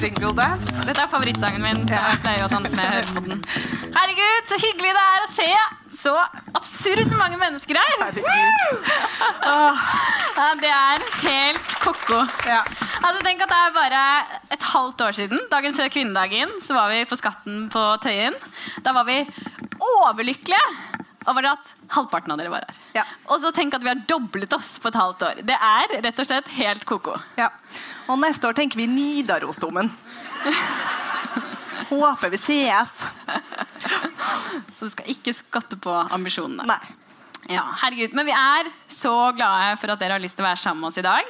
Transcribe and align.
jingle 0.00 0.32
dance. 0.36 0.76
Dette 0.86 1.02
er 1.02 1.10
favorittsangen 1.10 1.62
min, 1.64 1.82
så 1.88 1.96
jeg 1.96 2.20
pleier 2.24 2.44
å 2.46 2.50
danse 2.52 2.76
med 2.76 2.92
hører 2.92 3.10
på 3.16 3.22
den. 3.26 3.42
Herregud, 3.96 4.48
så 4.50 4.60
hyggelig 4.62 4.94
det 4.96 5.04
er 5.06 5.24
å 5.24 5.32
se 5.34 5.50
så 5.96 6.14
absurd 6.56 7.12
mange 7.16 7.38
mennesker 7.40 7.78
her. 7.80 8.18
Ja, 10.36 10.48
det 10.60 10.70
er 10.70 11.04
helt 11.22 11.76
ko-ko. 11.82 12.20
Ja. 12.46 12.60
Altså, 13.00 13.22
tenk 13.24 13.42
at 13.44 13.52
det 13.52 13.58
er 13.58 13.74
bare 13.76 14.02
et 14.54 14.66
halvt 14.74 15.06
år 15.06 15.16
siden, 15.16 15.40
dagen 15.52 15.76
før 15.76 15.90
kvinnedagen, 15.92 16.52
så 16.62 16.76
var 16.76 16.92
vi 16.92 17.04
på 17.08 17.18
Skatten 17.18 17.66
på 17.72 17.84
Tøyen. 18.04 18.36
Da 18.84 18.92
var 18.96 19.08
vi 19.08 19.22
overlykkelige 19.76 20.95
over 21.30 21.46
at 21.52 21.70
halvparten 21.94 22.32
av 22.34 22.38
dere 22.40 22.50
var 22.52 22.64
her. 22.68 22.76
Ja. 22.94 23.04
Og 23.30 23.40
så 23.42 23.50
tenk 23.54 23.74
at 23.74 23.82
vi 23.84 23.90
har 23.92 24.00
doblet 24.08 24.52
oss 24.56 24.76
på 24.82 24.88
et 24.92 24.98
halvt 24.98 25.22
år. 25.28 25.40
Det 25.46 25.56
er 25.58 25.96
rett 26.04 26.18
og 26.22 26.28
slett 26.28 26.48
helt 26.58 26.84
ko-ko. 26.88 27.16
ja. 27.38 27.50
Og 28.08 28.20
neste 28.22 28.46
år 28.46 28.54
tenker 28.54 28.78
vi 28.78 28.86
Nidarosdomen. 28.86 29.88
Håper 31.88 32.30
vi 32.32 32.38
sees. 32.40 32.92
Så 34.76 34.86
du 34.86 34.92
skal 34.92 35.10
ikke 35.12 35.34
skatte 35.36 35.78
på 35.82 35.92
ambisjonene. 36.14 36.66
Nei. 36.66 36.94
Ja, 37.52 37.62
herregud, 37.82 38.14
Men 38.18 38.26
vi 38.26 38.32
er 38.34 38.70
så 38.90 39.12
glade 39.36 39.76
for 39.78 39.92
at 39.94 40.00
dere 40.02 40.16
har 40.16 40.22
lyst 40.22 40.34
til 40.38 40.42
å 40.46 40.48
være 40.48 40.58
sammen 40.62 40.82
med 40.82 40.88
oss 40.90 40.98
i 40.98 41.04
dag. 41.06 41.28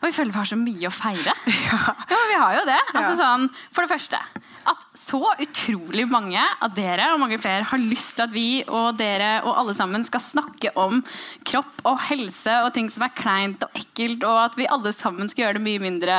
Og 0.00 0.08
vi 0.08 0.12
føler 0.16 0.32
vi 0.34 0.40
har 0.40 0.48
så 0.50 0.58
mye 0.60 0.88
å 0.88 0.92
feire. 0.92 1.32
Ja, 1.70 1.94
men 2.12 2.28
vi 2.32 2.38
har 2.42 2.58
jo 2.58 2.64
det. 2.68 2.80
Altså, 2.94 3.12
Ja. 3.14 3.20
sånn, 3.22 3.48
for 3.72 3.84
det 3.86 3.92
første 3.94 4.20
at 4.68 4.82
så 4.98 5.20
utrolig 5.40 6.06
mange 6.10 6.40
av 6.40 6.74
dere 6.76 7.10
og 7.14 7.20
mange 7.22 7.38
flere 7.40 7.66
har 7.70 7.80
lyst 7.80 8.16
til 8.16 8.26
at 8.26 8.34
vi 8.34 8.48
og 8.66 8.98
dere 8.98 9.38
og 9.44 9.54
alle 9.62 9.76
sammen 9.76 10.04
skal 10.06 10.22
snakke 10.24 10.72
om 10.78 11.00
kropp 11.48 11.80
og 11.88 12.00
helse 12.10 12.58
og 12.64 12.74
ting 12.76 12.90
som 12.92 13.06
er 13.06 13.14
kleint 13.16 13.64
og 13.64 13.78
ekkelt, 13.78 14.26
og 14.26 14.44
at 14.48 14.58
vi 14.60 14.68
alle 14.70 14.92
sammen 14.96 15.30
skal 15.30 15.46
gjøre 15.46 15.58
det 15.60 15.66
mye 15.66 15.84
mindre 15.86 16.18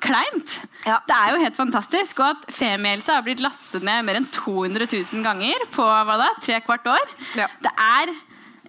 kleint. 0.00 0.56
Ja. 0.86 0.98
Det 1.06 1.16
er 1.16 1.34
jo 1.34 1.44
helt 1.44 1.58
fantastisk. 1.58 2.22
Og 2.22 2.34
at 2.34 2.50
Femihelse 2.56 3.12
har 3.14 3.24
blitt 3.26 3.42
lastet 3.44 3.84
ned 3.86 4.06
mer 4.08 4.18
enn 4.20 4.28
200 4.32 4.88
000 4.88 5.24
ganger 5.26 5.68
på 5.74 5.84
hva 5.84 6.18
da, 6.20 6.32
tre 6.42 6.60
kvart 6.64 6.88
år. 6.90 7.14
Ja. 7.38 7.50
Det 7.62 7.72
er 7.76 8.14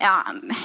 ja, 0.01 0.15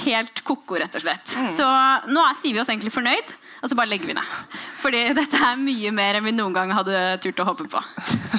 helt 0.06 0.42
ko-ko, 0.47 0.78
rett 0.81 0.97
og 0.97 1.05
slett. 1.05 1.34
Så 1.56 1.66
nå 2.10 2.22
er, 2.25 2.38
sier 2.41 2.56
vi 2.56 2.62
oss 2.62 2.72
egentlig 2.72 2.94
fornøyd, 2.94 3.34
og 3.67 3.72
så 3.72 3.78
bare 3.78 3.91
legger 3.91 4.12
vi 4.12 4.14
ned. 4.14 4.34
Fordi 4.78 5.00
dette 5.19 5.41
er 5.42 5.59
mye 5.59 5.91
mer 5.95 6.20
enn 6.20 6.28
vi 6.28 6.34
noen 6.36 6.55
gang 6.55 6.70
hadde 6.77 7.00
turt 7.25 7.42
å 7.42 7.48
håpe 7.48 7.67
på. 7.72 7.83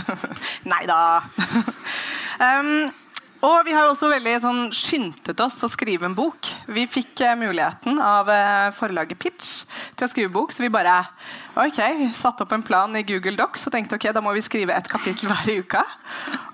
Nei 0.71 0.85
da. 0.87 1.01
Um, 2.39 2.87
og 3.45 3.67
vi 3.67 3.73
har 3.75 3.85
også 3.85 4.07
veldig 4.09 4.33
sånn, 4.41 4.61
skyndet 4.73 5.41
oss 5.43 5.59
å 5.61 5.69
skrive 5.69 6.07
en 6.07 6.15
bok. 6.17 6.47
Vi 6.73 6.87
fikk 6.89 7.21
eh, 7.21 7.35
muligheten 7.37 7.99
av 8.01 8.31
eh, 8.33 8.69
forlaget 8.73 9.19
Pitch 9.21 9.51
til 9.99 10.07
å 10.07 10.09
skrive 10.09 10.31
bok, 10.33 10.55
så 10.55 10.63
vi 10.63 10.71
bare 10.73 10.95
ok, 11.53 12.09
satte 12.17 12.47
opp 12.47 12.55
en 12.55 12.65
plan 12.65 12.97
i 12.97 13.03
Google 13.05 13.35
Docs 13.37 13.67
og 13.69 13.75
tenkte 13.75 13.99
ok, 13.99 14.09
da 14.15 14.23
må 14.25 14.33
vi 14.33 14.41
skrive 14.45 14.73
et 14.73 14.89
kapittel 14.89 15.29
hver 15.31 15.61
uke. 15.61 15.83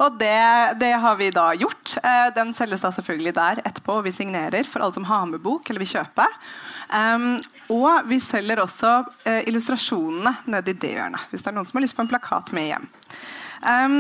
Og 0.04 0.20
det, 0.20 0.36
det 0.82 0.92
har 1.06 1.16
vi 1.22 1.32
da 1.36 1.52
gjort. 1.56 1.96
Eh, 2.04 2.28
den 2.36 2.52
selges 2.58 2.84
da 2.84 2.92
selvfølgelig 2.98 3.36
der 3.40 3.64
etterpå, 3.64 4.02
og 4.02 4.08
vi 4.10 4.16
signerer 4.16 4.68
for 4.68 4.84
alle 4.84 4.98
som 4.98 5.08
har 5.08 5.30
med 5.32 5.46
bok 5.46 5.72
eller 5.72 5.86
vil 5.86 5.94
kjøpe. 5.96 6.28
Um, 6.92 7.38
og 7.72 8.10
vi 8.10 8.20
selger 8.24 8.64
også 8.64 8.92
eh, 9.24 9.42
illustrasjonene 9.48 10.36
nede 10.52 10.74
i 10.74 10.78
det 10.80 10.94
hjørnet, 10.98 11.32
hvis 11.32 11.46
det 11.46 11.52
er 11.52 11.58
noen 11.58 11.70
som 11.70 11.80
har 11.80 11.86
lyst 11.86 11.98
på 11.98 12.04
en 12.06 12.12
plakat 12.12 12.54
med 12.56 12.70
hjem. 12.72 12.88
Um, 13.64 13.98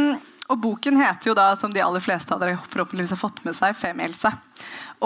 og 0.52 0.59
Boken 0.59 0.97
heter 1.00 1.30
jo 1.30 1.36
da, 1.38 1.53
som 1.55 1.72
de 1.73 1.81
aller 1.81 2.03
fleste 2.03 2.36
av 2.36 2.42
dere 2.44 2.59
forhåpentligvis 2.67 3.14
har 3.15 3.21
fått 3.21 3.42
med 3.45 3.55
seg, 3.55 3.76
Femihelse. 3.80 4.30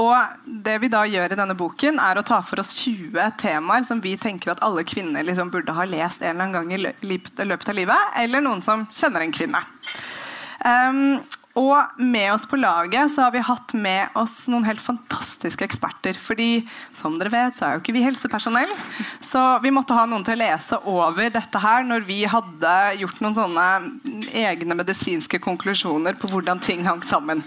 Og 0.02 0.42
det 0.66 0.76
vi 0.82 0.90
da 0.92 1.04
gjør 1.08 1.34
i 1.34 1.38
denne 1.38 1.56
boken, 1.58 2.02
er 2.02 2.20
å 2.20 2.26
ta 2.26 2.40
for 2.46 2.62
oss 2.62 2.74
20 2.78 3.38
temaer 3.40 3.86
som 3.88 4.02
vi 4.04 4.16
tenker 4.20 4.54
at 4.54 4.64
alle 4.66 4.86
kvinner 4.88 5.26
liksom 5.26 5.54
burde 5.54 5.76
ha 5.78 5.86
lest 5.90 6.22
en 6.24 6.34
eller 6.34 6.50
annen 6.50 6.58
gang 6.58 6.74
i 6.74 7.46
løpet 7.46 7.70
av 7.70 7.78
livet, 7.78 8.14
eller 8.18 8.44
noen 8.44 8.66
som 8.66 8.88
kjenner 8.94 9.26
en 9.26 9.34
kvinne. 9.34 9.62
Um, 10.66 11.20
og 11.58 11.98
med 11.98 12.30
oss 12.36 12.46
på 12.46 12.60
laget 12.60 13.10
så 13.10 13.26
har 13.26 13.34
vi 13.34 13.42
hatt 13.42 13.74
med 13.74 14.14
oss 14.20 14.46
noen 14.52 14.68
helt 14.68 14.82
fantastiske 14.84 15.66
eksperter. 15.66 16.18
fordi 16.22 16.68
som 16.94 17.18
dere 17.18 17.34
vet, 17.34 17.58
så 17.58 17.66
er 17.66 17.76
jo 17.76 17.82
ikke 17.82 17.96
vi 17.96 18.06
helsepersonell. 18.06 18.70
Så 19.26 19.42
vi 19.64 19.74
måtte 19.74 19.98
ha 19.98 20.06
noen 20.06 20.26
til 20.28 20.38
å 20.38 20.42
lese 20.44 20.80
over 20.86 21.32
dette 21.34 21.62
her 21.62 21.86
når 21.88 22.06
vi 22.06 22.20
hadde 22.30 22.74
gjort 23.02 23.22
noen 23.24 23.38
sånne 23.38 23.68
egne 24.38 24.78
medisinske 24.78 25.42
konklusjoner 25.42 26.18
på 26.20 26.30
hvordan 26.32 26.62
ting 26.62 26.86
hang 26.86 27.02
sammen. 27.06 27.44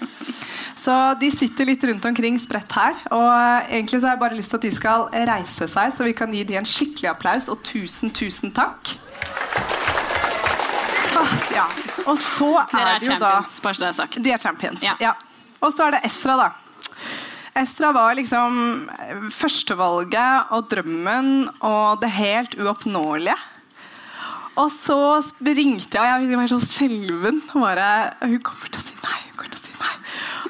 Så 0.80 0.94
de 1.20 1.28
sitter 1.30 1.68
litt 1.68 1.84
rundt 1.84 2.06
omkring 2.08 2.38
spredt 2.40 2.72
her. 2.74 2.96
Og 3.14 3.70
egentlig 3.70 4.00
så 4.00 4.10
har 4.10 4.16
jeg 4.16 4.24
bare 4.24 4.38
lyst 4.38 4.54
til 4.54 4.60
at 4.60 4.66
de 4.66 4.74
skal 4.74 5.06
reise 5.30 5.70
seg, 5.70 5.94
så 5.94 6.08
vi 6.08 6.16
kan 6.16 6.34
gi 6.34 6.42
de 6.48 6.58
en 6.58 6.68
skikkelig 6.68 7.12
applaus. 7.12 7.50
Og 7.52 7.62
tusen, 7.66 8.10
tusen 8.16 8.54
takk. 8.56 8.96
Ja. 11.54 11.66
Og 12.06 12.16
så 12.20 12.50
Dere 12.70 12.80
er 12.82 12.94
er 12.94 13.02
det 13.02 13.08
jo 13.10 13.18
da 13.20 13.32
bare 13.62 13.74
så 13.74 13.82
det 13.82 13.88
er 13.88 13.96
sagt. 13.98 14.18
de 14.22 14.32
er 14.32 14.38
champions. 14.42 14.82
Ja. 14.84 14.94
Ja. 15.00 15.14
Og 15.60 15.72
så 15.74 15.88
er 15.88 15.96
det 15.96 16.04
Estra, 16.08 16.36
da. 16.40 16.50
Estra 17.60 17.90
var 17.92 18.14
liksom 18.14 18.88
førstevalget 19.34 20.52
og 20.54 20.68
drømmen 20.70 21.48
og 21.66 22.00
det 22.00 22.12
helt 22.14 22.54
uoppnåelige. 22.60 23.36
Og 24.60 24.70
så 24.74 24.98
ringte 25.40 25.98
jeg, 25.98 26.14
og 26.14 26.26
jeg 26.30 26.38
var 26.38 26.50
så 26.50 26.60
skjelven. 26.64 27.40
Hun 27.52 28.40
kommer 28.42 28.70
til 28.70 28.80
å 28.80 28.84
si 28.84 28.96
nei. 29.00 29.18
hun 29.30 29.36
kommer 29.38 29.54
til 29.54 29.60
å 29.60 29.64
si 29.64 29.74
nei. 29.80 29.94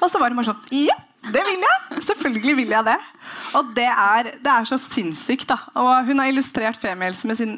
Og 0.00 0.06
så 0.10 0.20
var 0.20 0.32
hun 0.32 0.40
bare 0.40 0.50
sånn 0.52 0.74
Ja, 0.74 0.96
det 1.28 1.42
vil 1.44 1.64
jeg! 1.66 2.02
Selvfølgelig 2.06 2.56
vil 2.56 2.72
jeg 2.72 2.86
det. 2.86 3.00
Og 3.58 3.72
det 3.76 3.86
er, 3.88 4.30
det 4.40 4.50
er 4.50 4.66
så 4.68 4.78
sinnssykt. 4.80 5.48
da. 5.50 5.56
Og 5.78 6.06
hun 6.06 6.18
har 6.18 6.30
illustrert 6.30 6.78
Femihelse 6.80 7.26
med 7.26 7.36
sin 7.36 7.52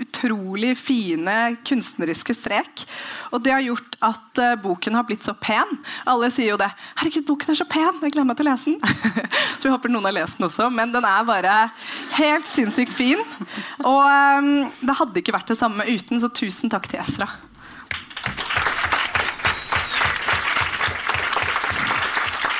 utrolig 0.00 0.76
fine 0.78 1.56
kunstneriske 1.66 2.34
strek. 2.34 2.84
Og 3.32 3.42
det 3.44 3.52
har 3.52 3.64
gjort 3.64 3.98
at 4.04 4.42
uh, 4.42 4.54
boken 4.62 4.94
har 4.94 5.06
blitt 5.08 5.26
så 5.26 5.34
pen. 5.34 5.78
Alle 6.06 6.30
sier 6.30 6.52
jo 6.52 6.60
det. 6.60 6.70
'Herregud, 6.96 7.26
boken 7.26 7.50
er 7.50 7.60
så 7.60 7.68
pen! 7.68 8.00
Jeg 8.02 8.14
gleder 8.14 8.30
meg 8.30 8.38
til 8.38 8.46
å 8.46 8.52
lese 8.52 8.70
den.' 8.70 8.80
så 9.58 9.66
vi 9.66 9.74
håper 9.74 9.92
noen 9.92 10.08
har 10.10 10.18
lest 10.20 10.38
den 10.38 10.48
også. 10.48 10.70
Men 10.70 10.94
den 10.94 11.08
er 11.08 11.28
bare 11.28 11.58
helt 12.20 12.48
sinnssykt 12.54 12.94
fin. 12.94 13.22
Og 13.82 14.04
um, 14.06 14.70
det 14.82 14.98
hadde 15.00 15.22
ikke 15.22 15.36
vært 15.36 15.50
det 15.54 15.60
samme 15.60 15.86
uten, 15.88 16.22
så 16.22 16.30
tusen 16.30 16.70
takk 16.70 16.90
til 16.90 17.02
Estra. 17.02 17.30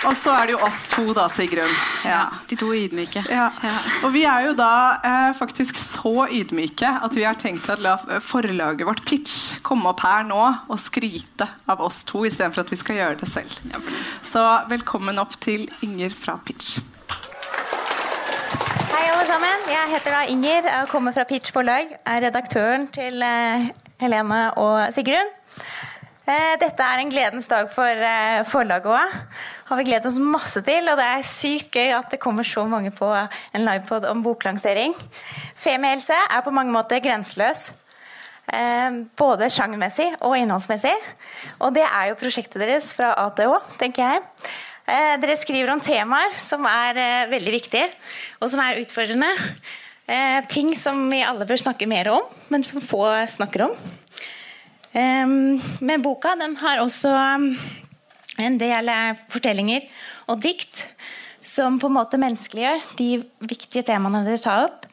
Og 0.06 0.14
så 0.14 0.30
er 0.30 0.46
det 0.46 0.54
jo 0.54 0.58
oss 0.62 0.84
to, 0.92 1.02
da, 1.16 1.24
Sigrun. 1.32 1.72
Ja, 2.06 2.28
de 2.46 2.56
to 2.58 2.68
ydmyke. 2.76 3.24
Ja. 3.32 3.48
Og 4.06 4.12
vi 4.14 4.22
er 4.28 4.46
jo 4.46 4.52
da 4.58 4.72
eh, 5.02 5.30
faktisk 5.38 5.78
så 5.80 6.28
ydmyke 6.30 6.92
at 7.02 7.16
vi 7.18 7.24
har 7.26 7.38
tenkt 7.40 7.66
å 7.72 7.76
la 7.82 7.96
forlaget 8.22 8.86
vårt 8.86 9.02
Pitch 9.08 9.56
komme 9.66 9.90
opp 9.90 10.04
her 10.06 10.22
nå 10.28 10.38
og 10.38 10.78
skryte 10.78 11.48
av 11.66 11.82
oss 11.82 12.04
to 12.06 12.22
istedenfor 12.28 12.62
at 12.62 12.70
vi 12.72 12.78
skal 12.78 13.00
gjøre 13.00 13.18
det 13.24 13.30
selv. 13.30 13.82
Så 14.26 14.44
velkommen 14.70 15.18
opp 15.18 15.34
til 15.42 15.66
Inger 15.82 16.14
fra 16.14 16.38
Pitch. 16.46 16.78
Hei, 18.92 19.02
alle 19.10 19.26
sammen. 19.26 19.66
Jeg 19.72 19.92
heter 19.96 20.14
da 20.14 20.22
Inger 20.30 20.70
og 20.78 20.94
kommer 20.94 21.16
fra 21.16 21.26
Pitch 21.26 21.50
forlag. 21.54 21.90
Er 22.06 22.22
redaktøren 22.28 22.86
til 22.94 23.18
eh, 23.26 23.70
Helene 23.98 24.44
og 24.62 24.94
Sigrun. 24.94 25.34
Eh, 26.28 26.54
dette 26.60 26.84
er 26.84 27.00
en 27.00 27.08
gledens 27.08 27.46
dag 27.48 27.70
for 27.72 27.88
eh, 28.04 28.42
forlaget 28.44 28.90
òg. 28.92 29.12
Har 29.70 29.78
vi 29.80 29.84
gledet 29.88 30.10
oss 30.10 30.18
masse 30.20 30.60
til, 30.64 30.84
og 30.90 30.98
det 31.00 31.06
er 31.08 31.24
sykt 31.24 31.72
gøy 31.72 31.94
at 31.96 32.10
det 32.12 32.20
kommer 32.20 32.44
så 32.44 32.66
mange 32.68 32.90
på 32.92 33.08
en 33.08 33.64
livepod 33.64 34.04
om 34.10 34.20
boklansering. 34.24 34.92
Femihelse 35.56 36.16
er 36.28 36.42
på 36.44 36.52
mange 36.52 36.74
måter 36.74 37.00
grenseløs. 37.00 37.70
Eh, 38.52 38.98
både 39.16 39.48
sjangermessig 39.52 40.10
og 40.20 40.36
innholdsmessig. 40.36 40.92
Og 41.64 41.72
det 41.78 41.86
er 41.86 42.10
jo 42.10 42.20
prosjektet 42.20 42.60
deres 42.60 42.90
fra 42.96 43.14
A 43.16 43.30
til 43.32 43.54
Å, 43.54 43.62
tenker 43.80 44.04
jeg. 44.04 44.50
Dere 44.88 45.34
skriver 45.36 45.68
om 45.68 45.82
temaer 45.84 46.32
som 46.40 46.62
er 46.64 47.28
veldig 47.28 47.50
viktige, 47.52 47.90
og 48.40 48.48
som 48.48 48.62
er 48.64 48.78
utfordrende. 48.80 49.28
Ting 50.48 50.70
som 50.80 51.02
vi 51.12 51.20
alle 51.20 51.44
bør 51.44 51.60
snakke 51.60 51.84
mer 51.84 52.08
om, 52.14 52.24
men 52.48 52.64
som 52.64 52.80
få 52.80 53.02
snakker 53.28 53.66
om. 53.66 53.74
Men 54.94 56.02
boka 56.02 56.34
har 56.62 56.80
også 56.80 57.12
en 58.38 58.58
del 58.60 58.90
eh, 58.92 59.16
fortellinger 59.32 59.86
og 60.30 60.42
dikt 60.42 60.84
som 61.48 61.78
på 61.80 61.88
en 61.88 61.96
måte 61.96 62.20
menneskeliggjør 62.20 62.84
de 62.98 63.08
viktige 63.48 63.86
temaene 63.88 64.24
dere 64.26 64.42
tar 64.42 64.66
opp. 64.68 64.86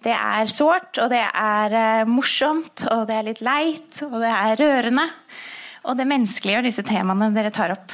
Det 0.00 0.14
er 0.16 0.48
sårt, 0.48 0.96
og 0.98 1.10
det 1.12 1.22
er 1.22 1.76
eh, 1.76 2.08
morsomt, 2.08 2.86
og 2.90 3.06
det 3.08 3.16
er 3.16 3.26
litt 3.28 3.42
leit, 3.44 4.02
og 4.06 4.16
det 4.22 4.30
er 4.32 4.60
rørende. 4.60 5.06
Og 5.88 5.96
det 5.96 6.08
menneskeliggjør 6.08 6.66
disse 6.66 6.84
temaene 6.88 7.30
dere 7.34 7.52
tar 7.54 7.74
opp, 7.76 7.92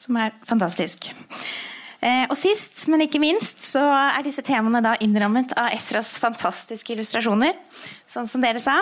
som 0.00 0.18
er 0.22 0.36
fantastisk. 0.46 1.10
Eh, 1.98 2.24
og 2.30 2.36
sist, 2.38 2.86
men 2.90 3.02
ikke 3.04 3.20
minst, 3.22 3.64
så 3.66 3.82
er 3.82 4.22
disse 4.26 4.44
temaene 4.46 4.82
da 4.84 4.94
innrammet 5.02 5.54
av 5.58 5.74
Esras 5.74 6.14
fantastiske 6.22 6.94
illustrasjoner, 6.94 7.58
sånn 8.08 8.28
som 8.28 8.42
dere 8.42 8.60
sa. 8.62 8.80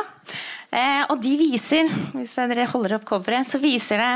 Eh, 0.70 1.02
og 1.10 1.20
de 1.22 1.32
viser, 1.38 1.90
hvis 2.14 2.36
dere 2.50 2.66
holder 2.70 2.96
opp 2.98 3.06
coveret, 3.08 3.46
så 3.46 3.60
viser 3.62 4.00
det 4.02 4.10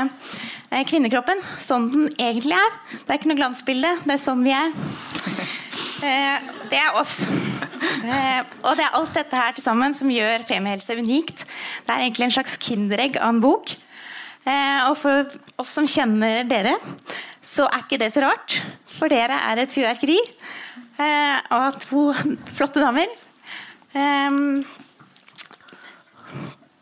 eh, 0.71 0.83
kvinnekroppen 0.87 1.39
sånn 1.61 1.87
den 1.91 2.09
egentlig 2.15 2.57
er. 2.57 2.75
Det 2.93 3.07
er 3.07 3.19
ikke 3.19 3.31
noe 3.31 3.39
glansbilde, 3.39 3.93
det 4.05 4.15
er 4.15 4.21
sånn 4.21 4.43
vi 4.45 4.55
er. 4.55 4.73
Eh, 6.01 6.51
det 6.71 6.79
er 6.79 6.99
oss. 6.99 7.21
Og 7.27 8.73
det 8.77 8.83
er 8.83 8.97
alt 8.97 9.15
dette 9.15 9.37
her 9.37 9.55
til 9.55 9.65
sammen 9.65 9.95
som 9.97 10.11
gjør 10.11 10.45
Femihelse 10.47 10.95
unikt. 10.99 11.45
Det 11.85 11.93
er 11.93 12.05
egentlig 12.05 12.27
en 12.27 12.35
slags 12.37 12.57
kinderegg 12.61 13.19
av 13.19 13.35
en 13.35 13.41
bok. 13.43 13.73
Og 14.89 14.95
for 14.97 15.33
oss 15.61 15.73
som 15.77 15.85
kjenner 15.89 16.41
dere, 16.49 16.73
så 17.45 17.67
er 17.69 17.83
ikke 17.83 17.99
det 18.01 18.09
så 18.13 18.23
rart. 18.25 18.57
For 18.95 19.11
dere 19.11 19.37
er 19.51 19.61
et 19.61 19.73
fyrverkeri 19.73 20.17
av 21.53 21.77
to 21.85 22.07
flotte 22.57 22.81
damer. 22.81 23.13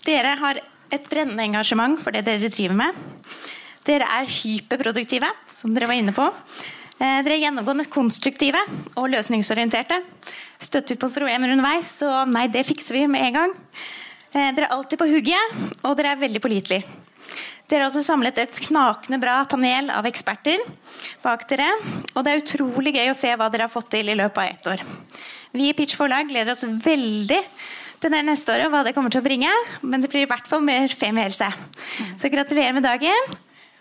Dere 0.06 0.36
har 0.40 0.60
et 0.90 1.08
brennende 1.10 1.44
engasjement 1.44 2.00
for 2.02 2.16
det 2.16 2.24
dere 2.28 2.52
driver 2.52 2.78
med. 2.80 3.00
Dere 3.88 4.08
er 4.20 4.30
hyperproduktive, 4.30 5.28
som 5.50 5.74
dere 5.76 5.90
var 5.90 6.00
inne 6.00 6.14
på. 6.16 6.26
Eh, 7.00 7.20
dere 7.24 7.36
er 7.36 7.44
gjennomgående 7.46 7.88
konstruktive 7.92 8.62
og 8.96 9.10
løsningsorienterte. 9.14 10.02
Støtter 10.60 10.96
vi 10.96 11.02
på 11.02 11.12
problemer 11.16 11.52
underveis, 11.54 11.94
så 12.02 12.24
nei, 12.28 12.48
det 12.52 12.66
fikser 12.68 12.98
vi 12.98 13.06
med 13.12 13.28
en 13.28 13.38
gang. 13.38 13.54
Eh, 14.34 14.50
dere 14.56 14.68
er 14.68 14.76
alltid 14.76 15.00
på 15.00 15.08
hugget, 15.10 15.62
og 15.84 15.96
dere 16.00 16.16
er 16.16 16.24
veldig 16.24 16.44
pålitelige. 16.44 16.98
Dere 17.70 17.84
har 17.84 17.92
også 17.92 18.02
samlet 18.02 18.40
et 18.42 18.62
knakende 18.66 19.20
bra 19.22 19.44
panel 19.46 19.92
av 19.94 20.08
eksperter 20.10 20.64
bak 21.22 21.44
dere. 21.52 21.68
Og 22.16 22.24
det 22.26 22.32
er 22.32 22.42
utrolig 22.42 22.96
gøy 22.96 23.12
å 23.12 23.18
se 23.18 23.30
hva 23.38 23.50
dere 23.54 23.68
har 23.68 23.74
fått 23.74 23.92
til 23.94 24.10
i 24.10 24.18
løpet 24.18 24.42
av 24.42 24.48
ett 24.50 24.70
år. 24.74 24.86
Vi 25.54 25.68
i 25.70 25.76
Pitch 25.78 25.98
forlag 25.98 26.32
gleder 26.32 26.56
oss 26.56 26.66
veldig 26.66 27.38
det 28.08 28.24
neste 28.24 28.54
året, 28.56 28.70
og 28.70 28.72
hva 28.72 28.86
det 28.88 28.94
kommer 28.96 29.12
til 29.12 29.20
å 29.20 29.26
bringe. 29.26 29.52
Men 29.84 30.00
det 30.00 30.10
blir 30.12 30.24
i 30.24 30.30
hvert 30.30 30.48
fall 30.48 30.64
mer 30.64 30.88
femihelse. 30.88 31.52
Så 32.16 32.32
gratulerer 32.32 32.74
med 32.78 32.88
dagen. 32.88 33.38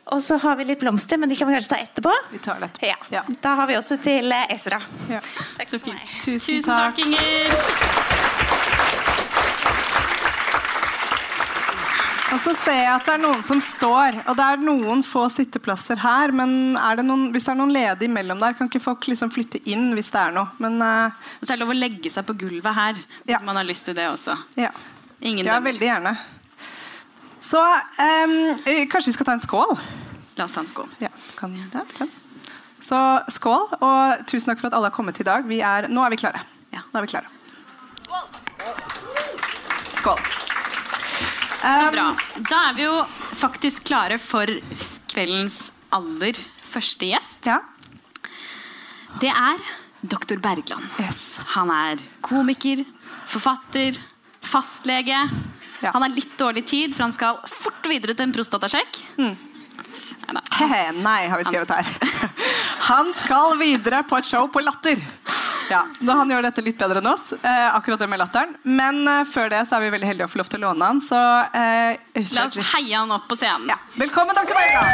Og 0.09 0.23
så 0.25 0.39
har 0.41 0.57
vi 0.57 0.65
litt 0.65 0.81
blomster, 0.81 1.21
men 1.21 1.29
de 1.29 1.37
kan 1.37 1.49
vi 1.49 1.55
kanskje 1.55 1.75
ta 1.75 1.81
etterpå. 1.85 2.15
Vi 2.33 2.41
tar 2.43 2.63
det 2.63 2.71
etterpå. 2.73 3.13
Ja. 3.13 3.23
Da 3.45 3.55
har 3.61 3.69
vi 3.69 3.77
også 3.77 4.01
til 4.03 4.33
eh, 4.33 4.55
Ezra. 4.57 4.81
Ja. 5.13 5.21
Takk 5.59 5.75
Så 5.75 5.83
fint. 5.85 6.15
Tusen, 6.25 6.63
Tusen 6.63 6.71
takk, 6.73 7.03
Inger. 7.05 8.08
Og 12.29 12.37
så 12.45 12.53
ser 12.61 12.77
jeg 12.77 12.91
at 12.93 13.07
det 13.09 13.13
er 13.15 13.21
noen 13.23 13.41
som 13.47 13.61
står, 13.65 14.19
og 14.29 14.35
det 14.37 14.45
er 14.45 14.61
noen 14.61 15.01
få 15.07 15.23
sitteplasser 15.33 15.97
her. 16.03 16.33
Men 16.37 16.77
er 16.77 16.99
det 17.01 17.07
noen, 17.09 17.29
hvis 17.33 17.47
det 17.49 17.55
er 17.55 17.59
noen 17.61 17.73
ledige 17.73 18.09
imellom 18.11 18.43
der, 18.43 18.53
kan 18.59 18.69
ikke 18.69 18.83
folk 18.85 19.07
liksom 19.09 19.31
flytte 19.33 19.63
inn 19.73 19.95
hvis 19.97 20.11
det 20.13 20.21
er 20.21 20.35
noe. 20.37 20.51
Men 20.61 20.77
uh, 20.85 21.17
Og 21.41 21.47
så 21.49 21.55
er 21.55 21.57
det 21.57 21.63
lov 21.65 21.73
å 21.73 21.79
legge 21.79 22.13
seg 22.13 22.27
på 22.29 22.37
gulvet 22.43 22.77
her, 22.77 23.01
hvis 23.25 23.33
Ja. 23.33 23.41
man 23.47 23.57
har 23.57 23.65
lyst 23.69 23.89
til 23.89 23.97
det 23.97 24.05
også. 24.13 24.37
ja. 24.61 24.73
Ingen 25.21 25.43
ja, 25.49 25.57
dømmer. 25.57 25.73
veldig 25.73 25.87
gjerne. 25.89 26.11
Så 27.43 27.59
eh, 27.99 28.85
kanskje 28.87 29.09
vi 29.09 29.15
skal 29.17 29.27
ta 29.27 29.33
en 29.35 29.43
skål? 29.43 29.73
La 30.39 30.45
oss 30.45 30.53
ta 30.55 30.61
en 30.63 30.69
skål. 30.71 30.93
Ja, 31.03 31.09
kan, 31.35 31.57
ja, 31.59 31.83
kan. 31.97 32.13
Så 32.79 33.01
skål, 33.35 33.65
og 33.83 34.23
tusen 34.31 34.53
takk 34.53 34.61
for 34.61 34.69
at 34.71 34.77
alle 34.79 34.93
har 34.93 34.95
kommet 34.95 35.19
i 35.19 35.27
dag. 35.27 35.43
Vi 35.49 35.59
er, 35.59 35.89
nå 35.91 36.05
er 36.07 36.15
vi 36.15 36.21
klare. 36.23 36.45
Ja. 36.71 36.85
Nå 36.93 37.01
er 37.01 37.09
vi 37.09 37.11
klare. 37.17 37.27
Skål. 39.99 40.23
Bra. 41.63 42.07
Da 42.49 42.61
er 42.69 42.77
vi 42.77 42.87
jo 42.87 42.95
faktisk 43.39 43.85
klare 43.89 44.19
for 44.23 44.51
kveldens 45.11 45.69
aller 45.95 46.39
første 46.69 47.09
gjest. 47.11 47.49
Ja. 47.49 47.59
Det 49.19 49.31
er 49.33 49.63
doktor 50.07 50.39
Bergland. 50.43 50.85
Yes. 51.03 51.41
Han 51.57 51.73
er 51.75 52.03
komiker, 52.23 52.85
forfatter, 53.29 53.99
fastlege. 54.45 55.25
Ja. 55.83 55.93
Han 55.95 56.05
har 56.05 56.15
litt 56.15 56.35
dårlig 56.39 56.67
tid, 56.69 56.95
for 56.95 57.09
han 57.09 57.15
skal 57.15 57.41
fort 57.51 57.87
videre 57.91 58.15
til 58.15 58.29
en 58.29 58.35
prostatasjekk. 58.35 59.01
Neida. 59.19 60.43
Hehe, 60.59 60.93
Nei, 61.07 61.21
har 61.31 61.41
vi 61.41 61.49
skrevet 61.49 61.73
her. 61.73 62.29
Han 62.89 63.13
skal 63.17 63.57
videre 63.61 64.03
på 64.09 64.19
et 64.21 64.29
show 64.29 64.49
på 64.53 64.63
Latter. 64.65 65.01
Ja, 65.69 65.83
da 66.01 66.15
Han 66.17 66.31
gjør 66.33 66.43
dette 66.47 66.63
litt 66.65 66.79
bedre 66.81 67.03
enn 67.03 67.09
oss, 67.11 67.33
eh, 67.37 67.75
akkurat 67.77 68.01
det 68.01 68.07
med 68.09 68.19
latteren. 68.23 68.55
Men 68.65 69.03
eh, 69.09 69.25
før 69.29 69.51
det 69.53 69.59
så 69.69 69.77
er 69.77 69.81
vi 69.85 69.91
veldig 69.99 70.09
heldige 70.09 70.25
å 70.29 70.33
få 70.33 70.39
lov 70.41 70.49
til 70.49 70.63
å 70.63 70.71
låne 70.71 70.87
han. 70.89 71.01
Så 71.05 71.19
eh, 71.53 71.99
La 72.33 72.47
oss 72.47 72.57
litt. 72.57 72.71
heie 72.73 72.95
han 72.97 73.13
opp 73.13 73.27
på 73.29 73.37
scenen. 73.37 73.69
ja. 73.69 73.77
Velkommen, 74.01 74.33
dr. 74.39 74.55
Bergland. 74.57 74.89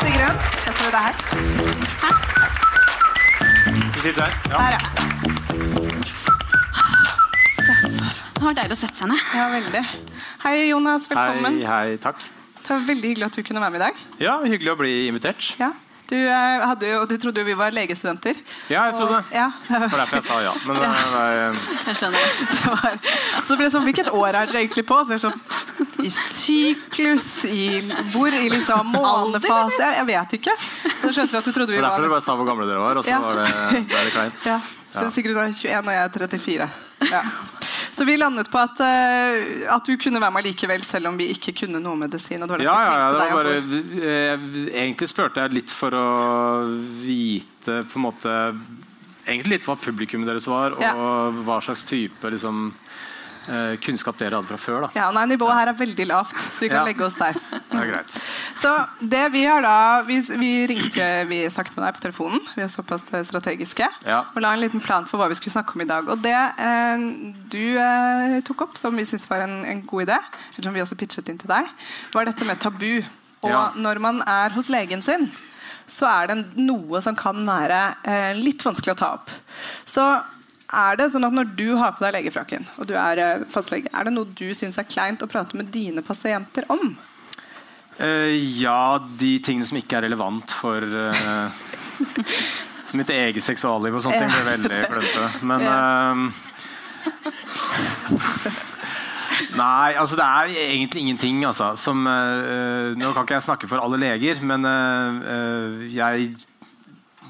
Sigrun, 0.00 0.36
setter 0.64 0.82
du 0.82 0.90
deg 0.90 1.02
her? 1.06 1.14
Vi 3.94 4.00
sitter 4.08 4.22
her. 4.26 4.34
Ja. 4.50 4.56
Der, 4.58 4.72
ja. 4.74 4.80
Det 8.40 8.42
var 8.48 8.54
deilig 8.56 8.74
å 8.74 8.80
sette 8.80 8.96
seg 9.02 9.10
ned. 9.12 9.22
ja. 9.36 9.46
Veldig. 9.52 9.82
Hei, 10.46 10.56
Jonas. 10.70 11.06
Velkommen. 11.10 11.60
Hei, 11.60 11.68
hei, 11.92 11.98
takk. 12.02 12.18
Det 12.64 12.70
var 12.72 12.82
veldig 12.86 13.08
hyggelig 13.12 13.26
at 13.28 13.36
du 13.38 13.42
kunne 13.46 13.60
være 13.62 13.74
med 13.74 13.80
i 13.80 13.84
dag. 13.86 14.02
Ja, 14.22 14.34
Hyggelig 14.46 14.72
å 14.74 14.76
bli 14.80 14.92
invitert. 15.10 15.52
Ja. 15.60 15.70
Du, 16.10 16.16
eh, 16.18 16.62
hadde 16.66 16.88
jo, 16.90 17.04
du 17.06 17.12
trodde 17.22 17.38
jo 17.38 17.46
vi 17.46 17.54
var 17.54 17.70
legestudenter. 17.70 18.34
Ja, 18.68 18.88
jeg 18.88 18.96
trodde 18.98 19.20
det. 19.20 19.36
Ja. 19.36 19.44
Det 19.68 19.78
var 19.84 20.00
derfor 20.00 20.16
jeg 20.18 20.24
sa 20.26 20.38
ja. 20.42 20.54
Men 20.66 20.76
Ja. 20.82 20.88
det 20.90 21.12
var- 21.14 21.36
Jeg 21.86 21.96
skjønner. 22.00 22.32
Det 22.50 22.64
var, 22.66 22.98
så 23.46 23.56
ble 23.56 23.64
det 23.68 23.72
sånn, 23.76 23.86
Hvilket 23.86 24.10
år 24.10 24.28
er 24.34 24.50
dere 24.50 24.64
egentlig 24.64 24.84
på? 24.90 24.98
Så 25.04 25.06
ble 25.06 25.20
det 25.20 25.24
sånn, 25.28 25.38
I 26.02 26.10
syklus? 26.10 27.28
I 27.46 27.80
hvor? 28.10 28.34
I 28.34 28.48
liksom 28.50 28.90
månefase? 28.96 29.78
Jeg, 29.78 29.96
jeg 30.00 30.06
vet 30.10 30.36
ikke. 30.40 30.56
Så 31.04 31.14
skjønte 31.14 31.30
vi 31.36 31.38
at 31.40 31.44
du 31.48 31.52
trodde 31.54 31.70
vi 31.70 31.78
var 31.78 31.86
derfor 31.88 32.02
var 32.02 32.08
dere 32.08 32.14
bare 32.16 32.26
sa 32.26 32.36
hvor 32.40 32.48
gamle 32.50 32.66
dere 32.68 32.82
var, 32.82 33.00
og 33.00 33.06
så 33.06 33.14
Ja. 33.14 33.20
var 33.22 33.40
det, 33.40 33.48
det, 33.86 34.04
det 34.04 34.12
kleint. 34.18 34.46
ja. 34.50 34.58
Så 34.90 35.06
Sigrid 35.14 35.36
er 35.38 35.52
21, 35.54 35.86
og 35.86 35.94
jeg 35.94 36.02
er 36.02 36.08
34. 36.18 36.68
Ja. 37.12 37.22
Så 37.92 38.04
vi 38.06 38.16
landet 38.16 38.50
på 38.50 38.58
at, 38.60 38.80
eh, 38.80 39.64
at 39.74 39.84
du 39.86 39.96
kunne 40.00 40.20
være 40.22 40.32
med 40.32 40.46
likevel, 40.46 40.82
selv 40.86 41.10
om 41.10 41.16
vi 41.18 41.30
ikke 41.34 41.52
kunne 41.64 41.80
noe 41.82 41.98
medisin. 41.98 42.40
Og 42.42 42.48
det 42.48 42.58
var 42.58 42.64
Ja, 42.64 42.76
ja, 42.84 42.92
ja, 42.98 43.08
det 43.10 43.18
var 43.20 43.32
bare 43.40 43.54
jeg, 43.56 43.84
eh, 44.02 44.44
Egentlig 44.82 45.08
spurte 45.10 45.42
jeg 45.42 45.52
litt 45.58 45.70
for 45.74 45.90
å 45.90 46.04
vite 47.02 47.80
på 47.90 47.98
en 47.98 48.06
måte 48.06 48.36
Egentlig 49.26 49.58
litt 49.58 49.66
hva 49.68 49.76
publikummet 49.78 50.26
deres 50.30 50.46
var, 50.48 50.72
og 50.72 50.80
Ja. 50.82 50.94
hva 51.44 51.60
slags 51.62 51.84
type 51.86 52.30
liksom, 52.32 52.72
eh, 53.48 53.76
kunnskap 53.80 54.18
dere 54.18 54.36
hadde 54.40 54.48
fra 54.50 54.56
før. 54.60 54.80
Da. 54.86 54.90
ja, 54.94 55.10
nei, 55.14 55.24
Nivået 55.30 55.54
her 55.56 55.68
er 55.72 55.78
veldig 55.78 56.06
lavt, 56.10 56.34
så 56.52 56.60
vi 56.64 56.68
kan 56.68 56.80
Ja. 56.82 56.84
legge 56.90 57.04
oss 57.06 57.14
der. 57.14 57.34
Det 57.70 57.78
er 57.78 57.86
greit. 57.92 58.16
Så 58.60 58.70
det 59.00 59.32
Vi 59.32 59.44
har 59.46 59.62
da, 59.62 60.02
vi, 60.02 60.18
vi 60.20 60.66
ringte 60.66 61.06
vi 61.30 61.38
snakket 61.48 61.76
med 61.78 61.84
deg 61.86 61.94
på 61.96 62.02
telefonen. 62.08 62.40
Vi 62.56 62.62
er 62.62 62.68
såpass 62.68 63.04
strategiske. 63.28 63.86
Ja. 64.04 64.24
Og 64.34 64.42
la 64.42 64.52
en 64.52 64.60
liten 64.60 64.80
plan 64.82 65.06
for 65.06 65.18
hva 65.22 65.28
vi 65.30 65.34
skulle 65.38 65.54
snakke 65.54 65.74
om 65.78 65.80
i 65.84 65.88
dag. 65.88 66.08
Og 66.10 66.18
det 66.22 66.34
eh, 66.34 67.06
du 67.52 67.62
eh, 67.78 68.40
tok 68.44 68.66
opp, 68.66 68.76
som 68.76 68.96
vi 68.98 69.04
syntes 69.08 69.28
var 69.30 69.46
en, 69.46 69.64
en 69.64 69.82
god 69.86 70.08
idé, 70.08 70.18
eller 70.56 70.66
som 70.68 70.74
vi 70.74 70.82
også 70.82 70.98
pitchet 71.00 71.28
inn 71.30 71.38
til 71.40 71.48
deg, 71.48 71.70
var 72.12 72.24
dette 72.28 72.44
med 72.44 72.58
tabu. 72.60 73.00
Og 73.42 73.48
Ja. 73.50 73.70
når 73.76 73.98
man 74.02 74.20
er 74.28 74.50
hos 74.52 74.68
legen 74.68 75.00
sin, 75.00 75.30
så 75.90 76.06
er 76.06 76.26
det 76.30 76.36
noe 76.60 77.00
som 77.02 77.16
kan 77.16 77.40
være 77.46 77.78
eh, 78.04 78.34
litt 78.36 78.62
vanskelig 78.66 78.92
å 78.92 78.98
ta 79.00 79.08
opp. 79.16 79.30
Så 79.88 80.04
er 80.70 80.98
det 80.98 81.10
sånn 81.12 81.26
at 81.26 81.34
Når 81.34 81.52
du 81.58 81.68
har 81.80 81.94
på 81.96 82.04
deg 82.04 82.16
legefrakken 82.18 82.66
og 82.78 82.88
du 82.90 82.94
er 82.98 83.20
eh, 83.22 83.46
fastlege, 83.50 83.90
er 83.92 84.06
det 84.06 84.14
noe 84.14 84.28
du 84.38 84.50
syns 84.56 84.78
er 84.80 84.88
kleint 84.88 85.22
å 85.24 85.30
prate 85.30 85.58
med 85.58 85.72
dine 85.74 86.02
pasienter 86.06 86.66
om? 86.72 86.94
Uh, 88.00 88.32
ja, 88.56 88.98
de 89.20 89.34
tingene 89.44 89.66
som 89.68 89.76
ikke 89.76 89.98
er 89.98 90.06
relevant 90.06 90.52
for 90.56 90.80
uh, 90.80 91.52
Som 92.88 92.96
mitt 93.02 93.10
eget 93.12 93.44
seksualliv 93.44 93.98
og 93.98 94.02
sånne 94.02 94.22
ting 94.22 94.32
blir 94.32 94.46
veldig 94.48 94.78
klønete. 94.88 95.26
Men 95.46 95.60
uh, 95.68 96.16
Nei, 99.60 99.90
altså 100.00 100.16
det 100.18 100.26
er 100.26 100.54
egentlig 100.64 101.04
ingenting 101.04 101.44
altså, 101.48 101.74
som 101.78 102.02
Nå 102.04 103.12
kan 103.14 103.24
ikke 103.24 103.36
jeg 103.36 103.46
snakke 103.46 103.68
for 103.70 103.78
alle 103.82 104.00
leger, 104.00 104.40
men 104.46 104.66
jeg 105.92 106.34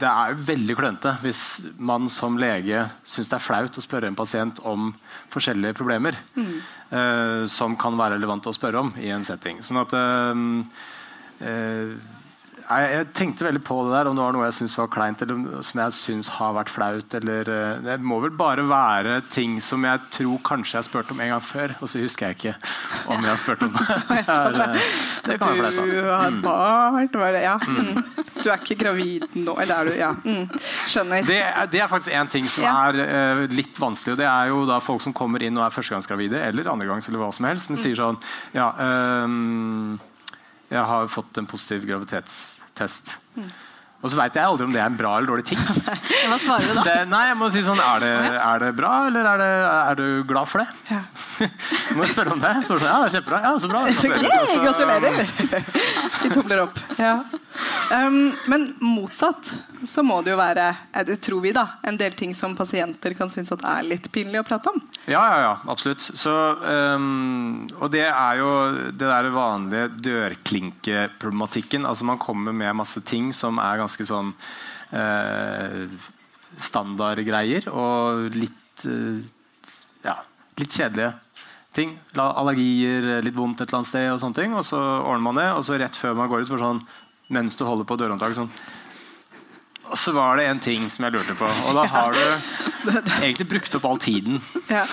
det 0.00 0.09
er 0.09 0.33
jo 0.33 0.45
veldig 0.49 0.76
klønete 0.78 1.12
hvis 1.23 1.42
man 1.76 2.09
som 2.12 2.38
lege 2.40 2.87
syns 3.04 3.30
det 3.30 3.37
er 3.37 3.45
flaut 3.45 3.76
å 3.76 3.85
spørre 3.85 4.09
en 4.11 4.19
pasient 4.19 4.61
om 4.66 4.90
forskjellige 5.33 5.76
problemer 5.78 6.16
eh, 6.37 7.45
som 7.50 7.76
kan 7.80 7.99
være 8.00 8.16
relevante 8.16 8.50
å 8.50 8.57
spørre 8.57 8.80
om 8.80 8.95
i 9.00 9.12
en 9.12 9.26
setting. 9.26 9.61
Sånn 9.66 9.83
at 9.83 9.95
eh, 9.97 10.42
eh, 11.50 11.95
jeg, 12.70 13.06
tenkte 13.18 13.44
veldig 13.46 13.60
på 13.66 13.76
det 13.86 13.92
der, 13.96 14.08
om 14.10 14.14
det 14.16 14.22
var 14.22 14.32
noe 14.36 14.44
jeg 14.46 14.54
syns 14.60 14.76
var 14.78 14.86
kleint 14.92 15.22
eller 15.24 15.62
som 15.66 15.80
jeg 15.82 15.94
syns 15.98 16.28
har 16.36 16.52
vært 16.54 16.70
flaut. 16.70 17.14
Eller, 17.18 17.48
eh, 17.50 17.80
det 17.82 17.96
må 18.06 18.20
vel 18.22 18.30
bare 18.38 18.62
være 18.68 19.16
ting 19.34 19.56
som 19.64 19.82
jeg 19.88 20.00
tror 20.14 20.38
kanskje 20.46 20.76
jeg 20.76 20.78
har 20.82 20.86
spurt 20.88 21.10
om 21.10 21.20
en 21.24 21.32
gang 21.34 21.42
før, 21.42 21.74
og 21.80 21.88
så 21.90 21.98
husker 22.02 22.28
jeg 22.30 22.36
ikke 22.38 22.54
om 23.10 23.18
jeg 23.26 23.30
har 23.32 23.40
spurt 23.42 23.64
om 23.66 23.72
det. 23.78 23.86
Det, 24.10 24.20
eh, 24.20 24.92
det 25.26 25.38
kan 25.42 25.56
være 25.58 25.72
flaut. 25.72 25.90
Du 25.90 26.10
har 26.12 26.38
barn, 26.44 27.08
var 27.24 27.32
det, 27.36 27.42
ja. 27.42 27.56
Mm. 27.66 28.04
Du 28.40 28.48
er 28.50 28.56
ikke 28.62 28.78
gravid 28.84 29.26
nå, 29.36 29.56
eller 29.60 29.74
er 29.74 29.90
du? 29.90 29.96
Ja. 29.98 30.12
Mm. 30.24 30.46
Skjønner. 30.88 31.26
Det, 31.26 31.40
er- 31.42 31.66
det 31.74 31.82
er 31.84 31.90
faktisk 31.90 32.14
en 32.16 32.30
ting 32.32 32.44
som 32.48 32.64
Ja. 32.64 32.76
er 32.90 33.02
eh, 33.06 33.42
litt 33.56 33.76
vanskelig. 33.80 34.14
og 34.14 34.22
Det 34.22 34.26
er 34.30 34.52
jo 34.52 34.62
da 34.68 34.78
folk 34.84 35.02
som 35.02 35.12
kommer 35.16 35.42
inn 35.42 35.58
og 35.58 35.66
er 35.66 35.74
førstegangsgravide 35.74 36.40
eller 36.46 36.70
andregangs 36.70 37.08
eller 37.10 37.18
hva 37.24 37.32
som 37.34 37.44
helst. 37.50 37.68
Men 37.72 37.80
sier 37.82 37.96
sånn 37.98 38.20
Ja, 38.54 38.70
um, 39.24 39.98
jeg 40.70 40.84
har 40.86 41.08
fått 41.10 41.36
en 41.40 41.46
positiv 41.50 41.82
graviditetstest. 42.80 43.16
Og 44.00 44.08
så 44.08 44.16
veit 44.16 44.32
jeg 44.32 44.49
aldri 44.49 44.64
om 44.64 44.70
det 44.72 44.80
er 44.80 44.87
en 44.88 44.94
bra 44.96 45.10
eller 45.18 45.28
dårlig 45.28 45.44
ting. 45.50 45.58
Hva 46.30 46.37
svarer 46.40 46.64
du 46.64 46.72
da? 46.72 46.84
Så, 46.87 46.92
nei, 47.10 47.20
jeg 47.28 47.37
må 47.37 47.49
si 47.52 47.60
sånn 47.66 47.80
Er 47.84 48.00
det, 48.00 48.12
er 48.40 48.62
det 48.62 48.70
bra, 48.78 48.92
eller 49.10 49.26
er, 49.28 49.42
det, 49.42 49.49
er 49.90 49.99
du 49.99 50.06
glad 50.30 50.49
for 50.49 50.62
det? 50.62 50.68
Ja. 50.88 51.02
Du 51.90 51.99
må 52.00 52.08
spørre 52.08 52.32
om 52.32 52.40
det. 52.40 52.54
Så 52.64 52.78
sånn, 52.78 52.87
ja, 52.88 52.94
det 53.04 53.10
er 53.10 53.14
kjempebra. 53.18 53.40
Ja, 53.44 53.52
så 53.60 53.68
bra. 53.68 53.82
Yay, 53.84 54.38
Og 54.38 54.49
så- 54.54 54.62
gratulerer! 54.64 55.12
De 56.22 56.32
tomler 56.32 56.62
opp. 56.64 56.80
Ja. 56.96 57.12
Um, 57.90 58.30
men 58.47 58.68
motsatt 58.78 59.49
så 59.88 60.02
må 60.06 60.20
det 60.23 60.30
jo 60.30 60.38
være 60.38 60.66
eh, 60.94 61.04
det 61.09 61.16
tror 61.25 61.40
vi 61.42 61.50
da, 61.54 61.64
en 61.82 61.97
del 61.99 62.14
ting 62.14 62.30
som 62.38 62.54
pasienter 62.54 63.16
kan 63.18 63.30
synes 63.32 63.50
at 63.56 63.64
er 63.66 63.88
litt 63.88 64.06
pinlig 64.14 64.38
å 64.38 64.47
prate 64.47 64.70
om. 64.70 64.78
Ja, 65.11 65.23
ja, 65.26 65.40
ja, 65.42 65.54
absolutt. 65.73 66.04
Så, 66.04 66.30
um, 66.62 67.66
og 67.80 67.90
det 67.90 68.04
er 68.06 68.38
jo 68.38 68.52
det 68.94 69.11
der 69.11 69.30
vanlige 69.35 69.88
dørklinkeproblematikken. 70.06 71.88
Altså 71.88 72.06
Man 72.06 72.23
kommer 72.23 72.54
med 72.54 72.78
masse 72.78 73.02
ting 73.02 73.32
som 73.35 73.59
er 73.59 73.82
ganske 73.82 74.06
sånn 74.06 74.30
uh, 74.94 75.82
standardgreier 76.62 77.66
og 77.75 78.30
litt 78.38 78.87
uh, 78.87 79.18
ja, 80.06 80.20
litt 80.62 80.78
kjedelige 80.78 81.14
ting. 81.75 81.99
Allergier, 82.14 83.16
litt 83.25 83.37
vondt 83.37 83.61
et 83.62 83.68
eller 83.68 83.82
annet 83.82 83.90
sted, 83.90 84.09
og 84.14 84.23
sånne 84.23 84.42
ting. 84.42 84.54
Og 84.59 84.66
så 84.66 84.78
ordner 84.78 85.26
man 85.26 85.42
det, 85.42 85.52
og 85.54 85.66
så 85.66 85.78
rett 85.80 85.99
før 85.99 86.18
man 86.18 86.30
går 86.30 86.44
ut, 86.44 86.52
for 86.54 86.62
sånn, 86.62 86.82
mens 87.30 87.56
du 87.56 87.64
holder 87.66 87.87
på 87.88 87.96
dørhåndtaket 88.00 88.40
sånn 88.40 88.50
Og 89.90 89.96
så 89.99 90.12
var 90.14 90.38
det 90.38 90.49
en 90.50 90.62
ting 90.62 90.90
som 90.90 91.06
jeg 91.06 91.16
lurte 91.16 91.34
på, 91.38 91.46
og 91.46 91.78
da 91.78 91.87
har 91.90 92.14
du 92.14 92.20
egentlig 93.25 93.49
brukt 93.50 93.75
opp 93.75 93.88
all 93.88 93.99
tiden. 94.02 94.38
Ja. 94.70 94.84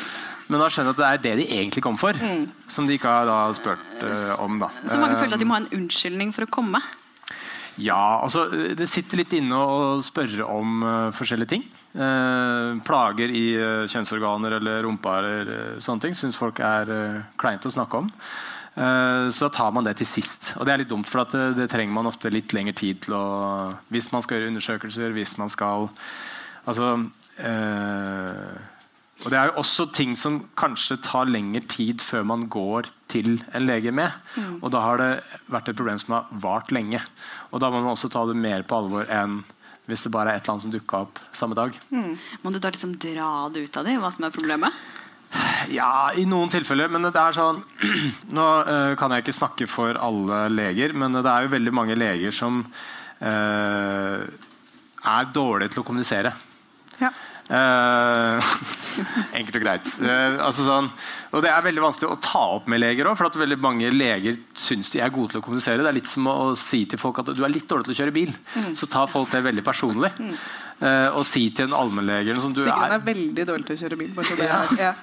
Men 0.48 0.64
da 0.64 0.70
skjønner 0.72 0.94
jeg 0.94 0.96
at 0.96 1.02
det 1.02 1.08
er 1.08 1.24
det 1.24 1.34
de 1.42 1.48
egentlig 1.60 1.84
kom 1.84 1.98
for. 2.00 2.18
Mm. 2.18 2.48
Som 2.72 2.88
de 2.88 2.96
ikke 2.96 3.12
har 3.12 3.28
da 3.28 3.40
spurt 3.58 3.84
uh, 4.02 4.34
om. 4.44 4.62
da. 4.64 4.72
Så 4.88 5.00
mange 5.00 5.20
føler 5.20 5.36
at 5.36 5.44
de 5.44 5.48
må 5.48 5.58
ha 5.58 5.64
en 5.66 5.74
unnskyldning 5.76 6.32
for 6.36 6.48
å 6.48 6.52
komme. 6.52 6.82
Ja, 7.78 8.24
altså 8.24 8.48
det 8.50 8.88
sitter 8.90 9.20
litt 9.20 9.36
inne 9.38 9.60
å 9.60 10.00
spørre 10.06 10.48
om 10.50 10.82
uh, 10.82 10.92
forskjellige 11.14 11.52
ting. 11.52 11.68
Uh, 11.98 12.80
plager 12.88 13.32
i 13.34 13.46
kjønnsorganer 13.92 14.58
eller 14.58 14.82
rumpa 14.88 15.20
eller 15.20 15.54
sånne 15.84 16.08
ting 16.08 16.18
syns 16.18 16.40
folk 16.40 16.62
er 16.64 16.90
kleint 17.38 17.68
å 17.68 17.74
snakke 17.74 18.06
om. 18.06 18.12
Eh, 18.78 19.30
så 19.34 19.48
da 19.48 19.54
tar 19.54 19.74
man 19.74 19.88
det 19.88 19.96
til 19.98 20.10
sist. 20.10 20.52
Og 20.58 20.68
det 20.68 20.74
er 20.74 20.84
litt 20.84 20.92
dumt, 20.92 21.10
for 21.10 21.24
at 21.24 21.34
det, 21.34 21.46
det 21.58 21.70
trenger 21.74 21.96
man 21.98 22.10
ofte 22.10 22.32
litt 22.34 22.54
lengre 22.54 22.76
tid 22.78 23.02
til 23.08 23.18
å 23.18 23.26
Hvis 23.94 24.12
man 24.14 24.24
skal 24.26 24.38
gjøre 24.38 24.54
undersøkelser, 24.54 25.16
hvis 25.18 25.38
man 25.42 25.50
skal 25.50 25.90
Altså 26.68 26.88
øh, 27.00 28.58
Og 29.24 29.28
det 29.32 29.40
er 29.40 29.50
jo 29.50 29.62
også 29.64 29.88
ting 29.96 30.14
som 30.20 30.44
kanskje 30.60 31.00
tar 31.02 31.30
lengre 31.32 31.64
tid 31.66 32.04
før 32.06 32.28
man 32.28 32.46
går 32.54 32.92
til 33.10 33.40
en 33.56 33.66
lege 33.66 33.92
med. 33.92 34.14
Og 34.62 34.70
da 34.76 34.84
har 34.84 35.02
det 35.02 35.12
vært 35.50 35.72
et 35.72 35.80
problem 35.80 35.98
som 35.98 36.20
har 36.20 36.28
vart 36.44 36.74
lenge. 36.76 37.02
Og 37.50 37.64
da 37.64 37.72
må 37.72 37.80
man 37.80 37.96
også 37.96 38.12
ta 38.14 38.28
det 38.30 38.38
mer 38.38 38.68
på 38.68 38.78
alvor 38.78 39.10
enn 39.10 39.40
hvis 39.88 40.04
det 40.04 40.12
bare 40.12 40.34
er 40.34 40.38
et 40.38 40.44
eller 40.44 40.58
annet 40.58 40.66
som 40.68 40.72
dukka 40.74 41.00
opp 41.06 41.20
samme 41.32 41.56
dag. 41.56 41.74
Må 42.44 42.52
du 42.52 42.60
da 42.60 42.70
liksom 42.70 42.98
dra 43.00 43.48
det 43.50 43.64
ut 43.64 43.78
av 43.80 43.88
dem, 43.88 44.02
hva 44.04 44.12
som 44.12 44.28
er 44.28 44.36
problemet? 44.36 44.76
Ja, 45.74 46.12
i 46.16 46.26
noen 46.30 46.52
tilfeller. 46.52 46.92
Men 46.92 47.10
det 47.10 47.22
er 47.22 47.36
sånn 47.36 47.62
Nå 48.38 48.48
eh, 48.64 48.92
kan 49.00 49.14
jeg 49.14 49.26
ikke 49.26 49.38
snakke 49.38 49.70
for 49.70 50.00
alle 50.00 50.46
leger, 50.54 50.96
men 50.98 51.20
det 51.20 51.28
er 51.32 51.48
jo 51.48 51.56
veldig 51.56 51.74
mange 51.76 51.98
leger 52.00 52.36
som 52.36 52.62
eh, 53.20 54.28
er 55.08 55.34
dårlige 55.34 55.76
til 55.76 55.84
å 55.84 55.88
kommunisere. 55.88 56.34
Ja. 57.02 57.12
Eh, 57.48 58.48
enkelt 59.40 59.60
og 59.60 59.64
greit. 59.64 59.92
Eh, 60.04 60.36
altså 60.44 60.66
sånn, 60.66 60.90
og 61.32 61.44
Det 61.44 61.52
er 61.52 61.64
veldig 61.64 61.84
vanskelig 61.84 62.10
å 62.12 62.20
ta 62.24 62.44
opp 62.58 62.68
med 62.72 62.82
leger 62.82 63.08
òg, 63.08 63.18
for 63.20 63.30
at 63.30 63.40
veldig 63.40 63.60
mange 63.64 63.92
leger 63.94 64.40
syns 64.58 64.92
de 64.94 65.02
er 65.04 65.14
gode 65.14 65.34
til 65.34 65.42
å 65.42 65.46
kommunisere. 65.46 65.84
Det 65.84 65.92
er 65.92 66.00
litt 66.00 66.12
som 66.12 66.28
å, 66.32 66.56
si 66.60 66.84
til 66.90 67.00
folk 67.00 67.22
at 67.24 67.32
du 67.36 67.44
er 67.46 67.54
litt 67.54 67.68
dårlig 67.70 67.88
til 67.88 67.96
å 67.96 68.00
kjøre 68.02 68.16
bil. 68.16 68.34
Så 68.76 68.90
tar 68.92 69.12
folk 69.12 69.32
det 69.32 69.46
veldig 69.48 69.64
personlig. 69.66 70.12
Eh, 70.20 70.36
og 70.80 71.24
si 71.26 71.48
til 71.58 71.66
en 71.68 71.74
allmennlege 71.74 72.36
som 72.38 72.54
du 72.54 72.60
sånt, 72.60 72.60
du 72.60 72.64
Sigrun 72.68 72.92
er 72.92 72.96
er 73.00 73.06
veldig 73.08 73.46
dårlig 73.50 73.66
til 73.66 73.76
å 73.78 73.82
kjøre 73.82 73.98
bil. 74.04 74.12
Bare 74.14 74.30
så 74.30 74.38
det, 74.38 74.50
er, 74.54 74.74
ja. 74.78 74.94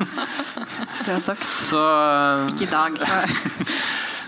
det 1.06 1.14
er 1.16 1.22
sagt. 1.24 1.44
så, 1.44 1.84
eh, 1.84 2.52
Ikke 2.54 2.68
i 2.68 2.72
dag. 2.72 3.00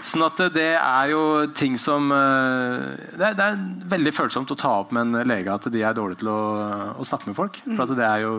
Sånn 0.06 0.22
at 0.22 0.38
det- 0.54 0.78
er 0.78 1.08
jo 1.10 1.22
ting 1.50 1.74
som 1.82 2.12
eh, 2.14 2.84
det 3.18 3.24
er, 3.26 3.34
det 3.38 3.46
er 3.46 3.56
veldig 3.90 4.12
følsomt 4.14 4.52
å 4.54 4.58
ta 4.58 4.74
opp 4.82 4.92
med 4.94 5.08
en 5.16 5.26
lege 5.26 5.50
at 5.50 5.66
de 5.74 5.82
er 5.82 5.96
dårlige 5.98 6.20
til 6.22 6.30
å, 6.30 6.42
å 6.94 7.06
snakke 7.06 7.26
med 7.30 7.38
folk. 7.38 7.58
For 7.72 7.82
at 7.86 7.96
det 7.98 8.06
er 8.06 8.22
jo 8.22 8.34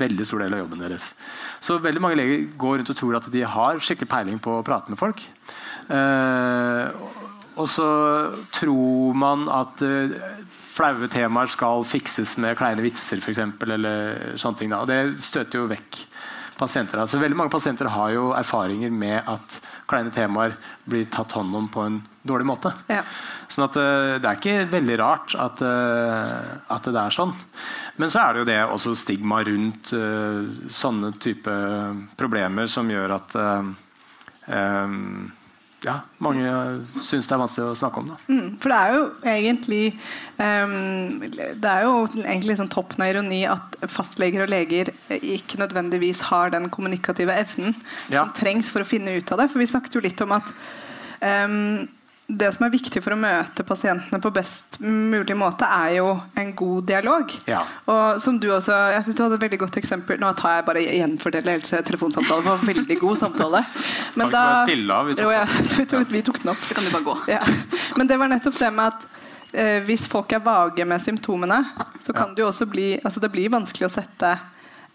veldig 0.00 0.26
stor 0.28 0.44
del 0.44 0.56
av 0.56 0.62
jobben 0.64 0.80
deres. 0.86 1.10
Så 1.60 1.76
veldig 1.84 2.00
mange 2.04 2.16
leger 2.20 2.46
går 2.56 2.80
rundt 2.80 2.92
og 2.94 2.96
tror 2.96 3.18
at 3.20 3.28
de 3.32 3.44
har 3.44 3.80
skikkelig 3.84 4.08
peiling 4.12 4.40
på 4.40 4.58
å 4.58 4.64
prate 4.64 4.92
med 4.92 5.00
folk. 5.00 5.20
Eh, 5.92 6.88
og 7.56 7.68
så 7.72 7.88
tror 8.56 9.14
man 9.16 9.46
at 9.52 9.84
eh, 9.84 10.16
flaue 10.76 11.08
temaer 11.12 11.50
skal 11.52 11.86
fikses 11.88 12.36
med 12.42 12.56
kleine 12.58 12.84
vitser, 12.84 13.22
f.eks. 13.22 13.42
Eller 13.66 14.36
sånne 14.40 14.60
ting. 14.60 14.72
Da. 14.72 14.84
Det 14.88 15.00
støter 15.24 15.62
jo 15.62 15.70
vekk 15.70 16.02
pasienter. 16.56 17.00
Altså, 17.02 17.20
veldig 17.20 17.36
mange 17.36 17.52
pasienter 17.52 17.88
har 17.92 18.12
jo 18.14 18.30
erfaringer 18.36 18.92
med 18.92 19.28
at 19.28 19.58
kleine 19.88 20.12
temaer 20.14 20.56
blir 20.88 21.08
tatt 21.12 21.34
hånd 21.36 21.54
om 21.56 21.68
på 21.72 21.84
en 21.84 21.98
dårlig 22.26 22.48
måte. 22.48 22.72
Ja. 22.90 23.02
Sånn 23.52 23.66
at 23.68 23.78
eh, 23.80 24.16
Det 24.22 24.30
er 24.30 24.40
ikke 24.40 24.68
veldig 24.72 24.98
rart 25.00 25.36
at, 25.38 25.62
eh, 25.62 26.52
at 26.74 26.88
det 26.88 27.02
er 27.02 27.14
sånn. 27.14 27.34
Men 28.00 28.12
så 28.12 28.24
er 28.24 28.32
det 28.32 28.42
jo 28.42 28.50
det 28.50 28.60
også 28.64 28.94
stigma 28.98 29.40
rundt 29.46 29.92
uh, 29.96 30.44
sånne 30.68 31.14
type 31.22 31.52
problemer 32.18 32.68
som 32.68 32.90
gjør 32.92 33.14
at 33.16 33.36
uh, 33.40 33.70
eh, 34.52 34.96
ja, 35.86 36.00
mange 36.18 36.42
syns 36.98 37.28
det 37.30 37.34
er 37.36 37.40
vanskelig 37.44 37.70
å 37.70 37.76
snakke 37.78 38.00
om. 38.02 38.08
Mm, 38.26 38.48
for 38.62 38.72
det 38.72 38.78
er 38.82 38.94
jo 38.96 39.02
egentlig 39.32 39.82
um, 40.40 41.20
Det 41.30 41.70
er 41.70 41.84
jo 41.86 41.92
egentlig 42.24 42.56
sånn 42.58 42.72
toppen 42.72 43.04
av 43.06 43.12
ironi 43.12 43.44
at 43.46 43.76
fastleger 43.92 44.42
og 44.44 44.50
leger 44.50 44.90
ikke 45.20 45.60
nødvendigvis 45.62 46.24
har 46.32 46.50
den 46.50 46.66
kommunikative 46.74 47.36
evnen 47.38 47.76
Ja. 48.10 48.24
som 48.24 48.34
trengs 48.34 48.68
for 48.72 48.82
å 48.82 48.88
finne 48.88 49.14
ut 49.16 49.30
av 49.30 49.38
det. 49.44 49.48
For 49.52 49.62
vi 49.62 49.70
snakket 49.70 49.94
jo 49.94 50.02
litt 50.02 50.20
om 50.26 50.34
at 50.36 50.50
ehm, 51.22 51.86
det 52.26 52.48
som 52.56 52.64
er 52.66 52.72
viktig 52.72 53.00
for 53.04 53.14
å 53.14 53.18
møte 53.18 53.62
pasientene 53.66 54.18
på 54.22 54.32
best 54.34 54.80
mulig 54.82 55.36
måte, 55.38 55.66
er 55.70 55.98
jo 56.00 56.08
en 56.34 56.48
god 56.58 56.88
dialog. 56.88 57.30
Ja. 57.46 57.60
Og 57.86 58.18
som 58.22 58.40
du 58.42 58.48
også, 58.50 58.74
jeg 58.96 59.04
synes 59.06 59.18
du 59.18 59.22
hadde 59.22 59.38
et 59.38 59.44
veldig 59.46 59.60
godt 59.62 59.78
eksempel 59.78 60.18
Nå 60.18 60.32
tar 60.38 60.58
jeg 60.58 60.66
bare 60.66 60.82
gjenfordeler 60.82 61.54
hele 61.54 61.84
telefonsamtalen. 61.86 62.42
Det 62.42 62.50
var 62.50 62.64
en 62.64 62.72
veldig 62.72 62.98
god 63.04 63.20
samtale. 63.20 63.62
Men 64.18 64.34
da, 64.34 64.42
av, 64.64 64.66
vi 64.66 65.14
tok 65.14 65.22
jo, 65.22 65.30
ja, 65.36 65.44
vi, 65.76 65.86
tok, 65.92 66.10
vi 66.16 66.24
tok 66.26 66.42
den 66.42 66.52
opp. 66.56 66.66
Så 66.66 66.74
kan 66.74 66.88
du 66.88 66.90
bare 66.96 67.06
gå. 67.06 67.16
Ja. 67.30 67.44
Men 67.94 68.10
det 68.10 68.18
var 68.18 68.32
nettopp 68.32 68.58
det 68.58 68.72
med 68.74 68.90
at 68.90 69.06
eh, 69.52 69.78
hvis 69.86 70.08
folk 70.10 70.34
er 70.34 70.42
vage 70.42 70.88
med 70.88 71.02
symptomene, 71.02 71.62
så 72.02 72.16
kan 72.16 72.34
det 72.34 72.42
jo 72.42 72.50
også 72.50 72.66
bli 72.70 72.96
altså 73.04 73.22
det 73.22 73.30
blir 73.34 73.54
vanskelig 73.54 73.86
å 73.86 73.94
sette 74.00 74.34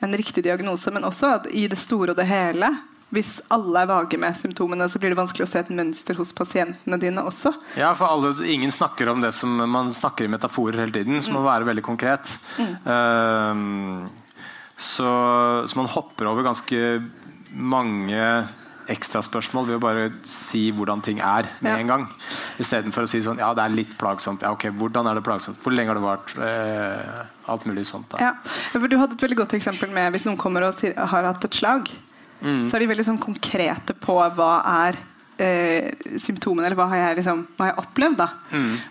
en 0.02 0.18
riktig 0.18 0.44
diagnose, 0.44 0.92
men 0.92 1.06
også 1.08 1.36
at 1.38 1.52
i 1.56 1.68
det 1.72 1.80
store 1.80 2.12
og 2.12 2.20
det 2.20 2.28
hele 2.28 2.74
hvis 3.12 3.42
alle 3.52 3.82
er 3.84 3.90
vage 3.90 4.18
med 4.20 4.38
symptomene, 4.40 4.88
så 4.90 5.00
blir 5.00 5.12
det 5.12 5.18
vanskelig 5.20 5.44
å 5.44 5.50
se 5.52 5.60
et 5.60 5.70
mønster 5.76 6.16
hos 6.16 6.32
pasientene 6.34 7.00
dine 7.02 7.24
også. 7.28 7.52
Ja, 7.76 7.94
for 8.00 8.08
alle, 8.08 8.32
Ingen 8.48 8.72
snakker 8.72 9.10
om 9.12 9.22
det 9.22 9.34
som 9.36 9.52
man 9.70 9.92
snakker 9.94 10.26
i 10.26 10.32
metaforer 10.32 10.80
hele 10.80 10.92
tiden, 10.96 11.22
som 11.22 11.36
må 11.36 11.44
være 11.44 11.68
veldig 11.68 11.84
konkret. 11.84 12.32
Ehm, 12.88 14.08
så, 14.78 15.12
så 15.68 15.78
man 15.78 15.92
hopper 15.92 16.30
over 16.32 16.44
ganske 16.48 16.80
mange 17.52 18.24
ekstraspørsmål 18.92 19.68
ved 19.70 19.78
å 19.78 19.82
bare 19.84 20.06
si 20.28 20.66
hvordan 20.76 21.04
ting 21.06 21.20
er 21.24 21.48
med 21.62 21.70
Ja. 21.72 21.78
en 21.80 21.88
gang. 21.92 22.06
Istedenfor 22.60 23.06
å 23.06 23.10
si 23.12 23.22
sånn 23.24 23.38
Ja, 23.40 23.54
det 23.54 23.64
er 23.64 23.76
litt 23.76 23.94
plagsomt. 23.98 24.42
Ja, 24.42 24.52
ok, 24.52 24.66
Hvordan 24.76 25.08
er 25.08 25.16
det 25.16 25.24
plagsomt? 25.24 25.60
Hvor 25.62 25.72
lenge 25.72 25.94
har 25.94 25.96
det 25.96 26.04
vart? 26.04 26.34
Eh, 26.36 27.26
alt 27.48 27.66
mulig 27.70 27.86
sånt. 27.88 28.10
da. 28.10 28.18
Ja, 28.20 28.34
Du 28.74 28.98
hadde 28.98 29.14
et 29.14 29.22
veldig 29.22 29.38
godt 29.38 29.54
eksempel 29.54 29.92
med 29.94 30.12
hvis 30.14 30.26
noen 30.26 30.38
kommer 30.38 30.64
og 30.64 30.76
har 30.82 31.24
hatt 31.24 31.46
et 31.46 31.54
slag. 31.56 31.92
Så 32.42 32.76
er 32.76 32.80
de 32.84 32.88
veldig 32.90 33.06
sånn 33.06 33.20
konkrete 33.22 33.94
på 34.02 34.16
hva 34.36 34.52
er 34.88 34.98
eh, 35.42 35.92
symptomene, 36.18 36.66
eller 36.68 36.78
hva 36.80 36.88
har 36.90 36.98
jeg, 37.04 37.18
liksom, 37.22 37.44
hva 37.58 37.68
har 37.68 37.72
jeg 37.76 37.84
opplevd. 37.86 38.18
da. 38.18 38.28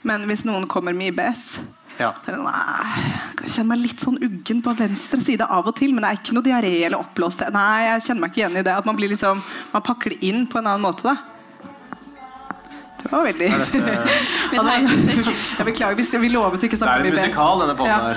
Men 0.06 0.26
hvis 0.30 0.44
noen 0.48 0.66
kommer 0.70 0.94
med 0.96 1.12
IBS 1.14 1.58
Ja. 2.00 2.12
så 2.24 2.30
er 2.30 2.36
det, 2.36 2.44
Nei, 2.46 3.02
jeg 3.42 3.50
kjenner 3.50 3.68
meg 3.74 3.82
litt 3.82 4.00
sånn 4.00 4.16
uggen 4.22 4.62
på 4.64 4.72
venstre 4.78 5.20
side 5.20 5.44
av 5.44 5.66
og 5.68 5.74
til, 5.76 5.92
men 5.92 6.02
det 6.06 6.10
er 6.12 6.20
ikke 6.22 6.36
noe 6.38 6.46
diaré 6.46 6.70
eller 6.86 7.02
oppblåst. 7.02 7.42
Nei, 7.52 7.82
jeg 7.90 8.06
kjenner 8.06 8.20
meg 8.24 8.30
ikke 8.32 8.40
igjen 8.44 8.56
i 8.56 8.62
det. 8.64 8.72
At 8.78 8.86
man 8.88 8.96
blir 8.96 9.10
liksom, 9.12 9.42
man 9.74 9.82
pakker 9.84 10.14
det 10.14 10.22
inn 10.30 10.46
på 10.46 10.58
en 10.62 10.66
annen 10.70 10.86
måte. 10.86 11.02
da. 11.10 11.16
Det 13.00 13.08
var 13.12 13.24
veldig 13.24 13.46
heismusikk. 13.50 15.28
Jeg 15.60 15.66
beklager, 15.66 15.96
vi, 15.96 16.04
vi 16.20 16.28
lovet 16.34 16.62
ikke 16.66 16.76
å 16.76 16.82
Det 16.84 16.88
er 16.92 17.04
en 17.04 17.14
musikal, 17.16 17.62
denne 17.64 17.76
podden 17.78 17.90
Ja. 17.90 17.98
her. 18.06 18.16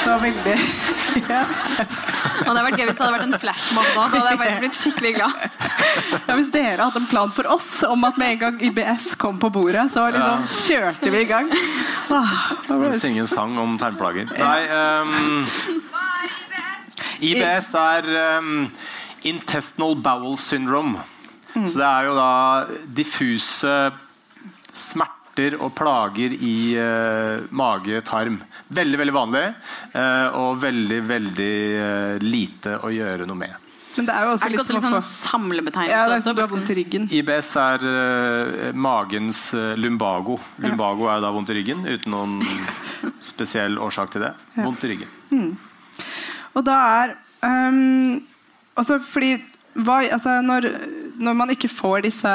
Det 0.00 0.06
var 0.08 0.20
veldig 0.24 0.56
ja. 1.34 1.42
Og 2.24 2.40
det 2.40 2.48
hadde 2.50 2.64
vært 2.66 2.78
gøy 2.80 2.86
hvis 2.88 2.96
det 2.98 3.04
hadde 3.04 3.14
vært 3.16 3.26
en 3.28 3.40
flashmob 3.42 3.88
nå. 3.94 3.94
Da 3.94 4.20
hadde 4.20 4.30
jeg 4.32 4.40
faktisk 4.42 4.62
blitt 4.64 4.78
skikkelig 4.80 5.12
glad. 5.18 5.46
Ja, 6.28 6.36
hvis 6.38 6.50
dere 6.54 6.86
hadde 6.88 7.02
en 7.02 7.08
plan 7.10 7.32
for 7.36 7.48
oss 7.54 7.70
om 7.88 8.04
at 8.08 8.18
med 8.20 8.34
en 8.34 8.40
gang 8.44 8.60
IBS 8.70 9.14
kom 9.20 9.38
på 9.42 9.50
bordet, 9.54 9.86
så 9.94 10.06
liksom 10.14 10.44
kjørte 10.64 11.12
vi 11.14 11.22
i 11.24 11.28
gang. 11.30 11.50
Ah, 12.14 12.34
ble 12.68 12.90
det- 12.90 13.00
synge 13.02 13.24
en 13.24 13.30
sang 13.30 13.58
om 13.58 13.76
tarmplager. 13.80 14.28
Nei 14.38 14.60
um, 14.68 15.44
IBS 17.24 17.70
er 17.78 18.08
um, 18.38 18.70
intestinal 19.24 19.94
bowel 19.96 20.36
syndrome. 20.40 21.00
Så 21.54 21.78
det 21.78 21.86
er 21.86 22.08
jo 22.08 22.14
da 22.18 22.30
diffuse 22.98 23.74
smerter 24.74 25.13
og 25.58 25.72
plager 25.74 26.34
i 26.34 26.76
eh, 26.78 27.44
mage, 27.50 28.00
tarm. 28.06 28.38
Veldig 28.74 29.00
veldig 29.00 29.14
vanlig, 29.14 29.44
eh, 29.92 30.36
og 30.38 30.60
veldig 30.62 31.00
veldig 31.08 31.52
eh, 31.80 32.22
lite 32.22 32.78
å 32.84 32.92
gjøre 32.94 33.26
noe 33.26 33.40
med. 33.42 33.60
Men 33.94 34.08
det 34.08 34.14
er 34.14 34.24
jo 34.26 34.30
også 34.34 34.46
Er 34.46 34.50
det 34.50 34.56
litt 34.58 34.66
som 34.66 34.76
litt 34.76 34.86
sånn 34.88 35.06
samlebetegnelse 35.06 35.94
ja, 35.94 36.06
det 36.10 36.16
er 36.18 36.34
du 36.34 36.42
har 36.42 36.50
vondt 36.50 36.70
i 36.72 36.76
ryggen. 36.80 37.04
IBS 37.14 37.50
er 37.62 37.84
uh, 37.86 38.72
magens 38.74 39.42
uh, 39.54 39.76
lumbago. 39.78 40.40
Lumbago 40.64 41.06
er 41.12 41.22
da 41.22 41.30
vondt 41.34 41.52
i 41.54 41.58
ryggen, 41.60 41.84
uten 41.86 42.10
noen 42.10 42.40
spesiell 43.30 43.78
årsak 43.78 44.16
til 44.16 44.26
det. 44.26 44.32
Vondt 44.58 44.82
i 44.82 44.90
ryggen. 44.96 45.52
Og 46.58 46.66
da 46.66 46.80
er 47.04 47.14
um, 47.46 48.18
altså 48.74 48.98
fordi 48.98 49.36
hva, 49.74 50.00
altså 50.16 50.40
når, 50.42 50.68
når 51.20 51.36
man 51.38 51.52
ikke 51.54 51.70
får 51.70 52.04
disse 52.06 52.30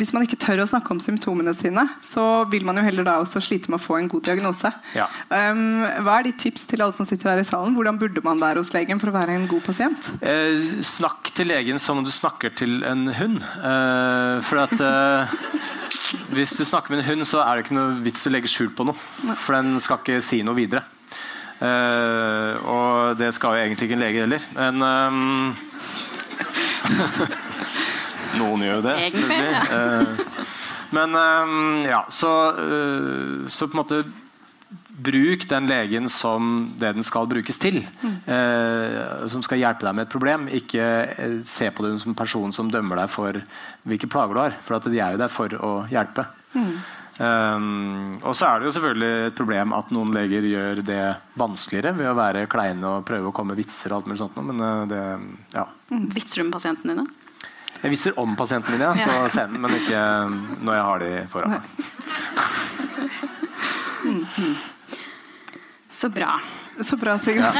Hvis 0.00 0.12
man 0.14 0.24
ikke 0.26 0.38
tør 0.40 0.62
å 0.62 0.68
snakke 0.68 0.92
om 0.94 1.00
symptomene 1.02 1.54
sine, 1.56 1.84
så 2.04 2.44
vil 2.52 2.66
man 2.66 2.78
jo 2.80 2.84
heller 2.86 3.06
da 3.06 3.18
også 3.22 3.42
slite 3.44 3.72
med 3.72 3.80
å 3.80 3.84
få 3.84 3.98
en 3.98 4.10
god 4.10 4.26
diagnose. 4.28 4.72
Ja. 4.96 5.08
Um, 5.30 5.84
hva 6.04 6.18
er 6.18 6.28
ditt 6.28 6.40
tips 6.42 6.66
til 6.70 6.84
alle 6.84 6.96
som 6.96 7.08
sitter 7.08 7.32
her 7.32 7.42
i 7.42 7.46
salen? 7.46 7.76
Hvordan 7.76 8.00
burde 8.00 8.24
man 8.24 8.42
være 8.42 8.62
hos 8.62 8.74
legen 8.76 9.00
for 9.00 9.12
å 9.12 9.16
være 9.16 9.38
en 9.38 9.48
god 9.50 9.64
pasient? 9.66 10.10
Eh, 10.20 10.82
snakk 10.84 11.32
til 11.36 11.50
legen 11.52 11.80
som 11.82 12.00
om 12.00 12.06
du 12.06 12.12
snakker 12.14 12.54
til 12.58 12.82
en 12.88 13.08
hund. 13.18 13.40
Eh, 13.42 14.36
for 14.48 14.64
at 14.66 14.76
eh, 14.76 15.38
hvis 16.32 16.56
du 16.56 16.64
snakker 16.64 16.94
med 16.94 17.02
en 17.02 17.10
hund, 17.10 17.26
så 17.28 17.42
er 17.44 17.56
det 17.56 17.66
ikke 17.66 17.78
noe 17.78 17.98
vits 18.04 18.26
å 18.28 18.32
legge 18.32 18.50
skjul 18.50 18.70
på 18.76 18.86
noe. 18.88 18.96
For 19.34 19.56
den 19.58 19.76
skal 19.82 20.00
ikke 20.02 20.22
si 20.24 20.42
noe 20.46 20.56
videre. 20.58 20.84
Eh, 21.58 22.52
og 22.70 23.18
det 23.18 23.32
skal 23.34 23.56
jo 23.56 23.64
egentlig 23.64 23.88
ikke 23.88 23.98
en 23.98 24.04
lege 24.04 24.22
heller. 24.24 24.42
Men 24.54 24.74
ehm, 24.86 25.56
Noen 28.36 28.64
gjør 28.66 28.80
jo 28.80 28.86
det, 28.86 28.96
selvfølgelig. 29.08 29.52
Eh, 29.78 30.56
men 30.96 31.18
ehm, 31.20 31.84
ja, 31.88 32.04
så, 32.12 32.32
eh, 32.60 33.48
så 33.52 33.68
på 33.68 33.76
en 33.76 33.82
måte 33.82 34.02
Bruk 34.98 35.44
den 35.46 35.68
legen 35.70 36.08
som 36.10 36.72
det 36.80 36.90
den 36.96 37.06
skal 37.06 37.28
brukes 37.30 37.60
til. 37.62 37.84
Eh, 38.26 39.26
som 39.30 39.44
skal 39.46 39.60
hjelpe 39.60 39.86
deg 39.86 39.94
med 39.94 40.08
et 40.08 40.12
problem. 40.12 40.48
Ikke 40.50 40.84
eh, 41.06 41.36
se 41.46 41.68
på 41.70 41.84
den 41.86 42.00
som 42.02 42.10
en 42.10 42.18
person 42.18 42.52
som 42.52 42.72
dømmer 42.72 42.98
deg 42.98 43.12
for 43.12 43.38
hvilke 43.86 44.10
plager 44.10 44.34
du 44.34 44.42
har. 44.42 44.56
For 44.66 44.80
at 44.80 44.88
de 44.90 44.98
er 44.98 45.14
jo 45.14 45.20
der 45.22 45.30
for 45.30 45.54
å 45.54 45.70
hjelpe. 45.92 46.26
Um, 47.18 48.18
og 48.22 48.34
så 48.38 48.46
er 48.46 48.60
det 48.60 48.68
jo 48.68 48.74
selvfølgelig 48.76 49.28
et 49.28 49.38
problem 49.38 49.72
at 49.74 49.88
noen 49.94 50.12
leger 50.14 50.44
gjør 50.46 50.82
det 50.86 51.00
vanskeligere 51.38 51.96
ved 51.98 52.10
å 52.12 52.18
være 52.18 52.44
kleine 52.50 52.92
og 52.92 53.06
prøve 53.08 53.32
å 53.32 53.34
komme 53.34 53.56
vitser 53.58 53.90
og 53.90 54.00
alt 54.00 54.10
mulig 54.10 54.20
sånt. 54.20 54.38
Men 54.50 54.66
eh, 54.66 54.84
det, 54.90 55.02
ja. 55.54 55.66
Vitser 56.14 56.42
du 56.42 56.48
med 56.48 56.54
pasientene 56.58 56.94
dine? 56.94 57.27
Jeg 57.82 57.90
vitser 57.94 58.16
om 58.18 58.34
pasientene 58.38 58.74
mine 58.74 58.88
ja, 58.98 59.06
på 59.06 59.28
scenen, 59.30 59.60
men 59.62 59.70
ikke 59.78 60.00
når 60.66 60.72
jeg 60.74 60.84
har 60.88 60.98
de 61.04 61.10
foran 61.32 61.50
meg. 61.56 61.62
Så 65.98 66.08
bra. 66.14 66.40
Så 66.80 66.96
bra, 66.96 67.18
Sigurd. 67.18 67.44